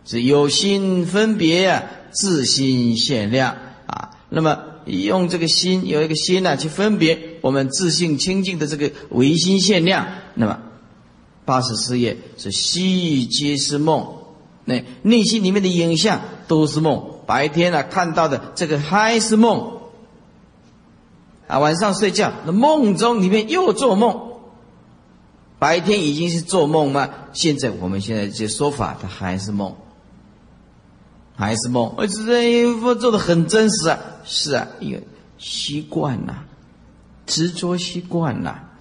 [0.05, 3.55] 是有心分别啊，自心限量
[3.87, 4.11] 啊。
[4.29, 10.05] 那么用这个心有一个心呢去分别我们自性清净的这个唯心限量，
[10.35, 10.59] 那么
[11.45, 14.07] 八十四页是悉皆是梦，
[14.65, 19.71] 那内心里面的影像都是梦，白天啊看到的这个还是梦。
[21.47, 24.31] 啊，晚上睡觉，那梦中里面又做梦。
[25.59, 27.09] 白天已经是做梦吗？
[27.33, 29.75] 现在我们现在这说法，它还是梦，
[31.35, 31.93] 还是梦。
[31.97, 34.99] 而且这做的很真实啊，是啊，有
[35.37, 36.45] 习惯了，
[37.25, 38.71] 执着习惯了，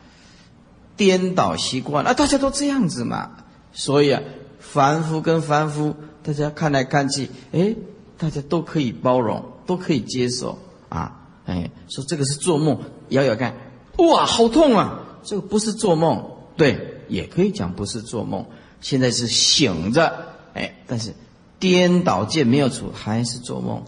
[1.04, 3.32] 颠倒习惯啊，大家都这样子嘛。
[3.72, 4.22] 所以啊，
[4.60, 7.74] 凡夫跟凡夫，大家看来看去，哎，
[8.16, 10.58] 大家都可以包容，都可以接受
[10.88, 11.26] 啊。
[11.44, 13.56] 哎，说这个是做梦，摇摇看，
[13.98, 15.00] 哇，好痛啊！
[15.24, 16.24] 这个不是做梦，
[16.56, 18.46] 对，也可以讲不是做梦。
[18.80, 21.14] 现在是醒着，哎，但是
[21.58, 23.82] 颠倒见没有出，还是做梦，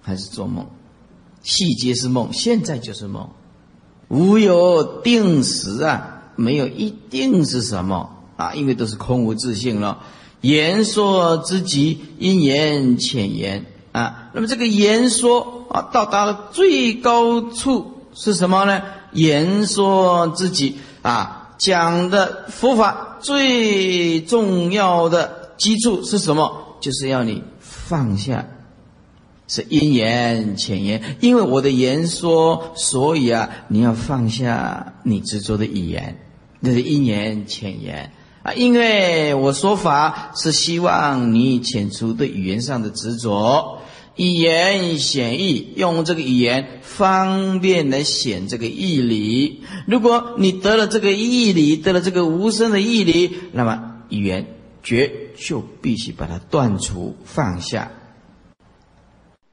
[0.00, 0.66] 还是做梦，
[1.42, 3.30] 细节是梦，现在就是梦，
[4.14, 9.98] 无有定时啊，没有一定是什么啊，因为都是空无自性了。
[10.40, 13.66] 言说之极，因言浅言。
[13.90, 18.82] 啊，那么这个言说啊，到达了最高处是什么呢？
[19.12, 26.76] 言说自己啊，讲的佛法最重要的基础是什么？
[26.80, 28.46] 就是要你放下，
[29.46, 31.16] 是因言浅言。
[31.20, 36.18] 因为我的言说，所以啊，你要放下你执着的语言，
[36.60, 38.12] 那是因言浅言
[38.42, 38.52] 啊。
[38.54, 43.78] 因为我说法是希望你遣除对语言上的执着。
[44.16, 49.64] 语言显义，用这个语言方便来显这个义理。
[49.88, 54.46] 如果你得了这个义理，得了这个无声的义理，那么语言
[54.84, 57.90] 绝就必须把它断除放下。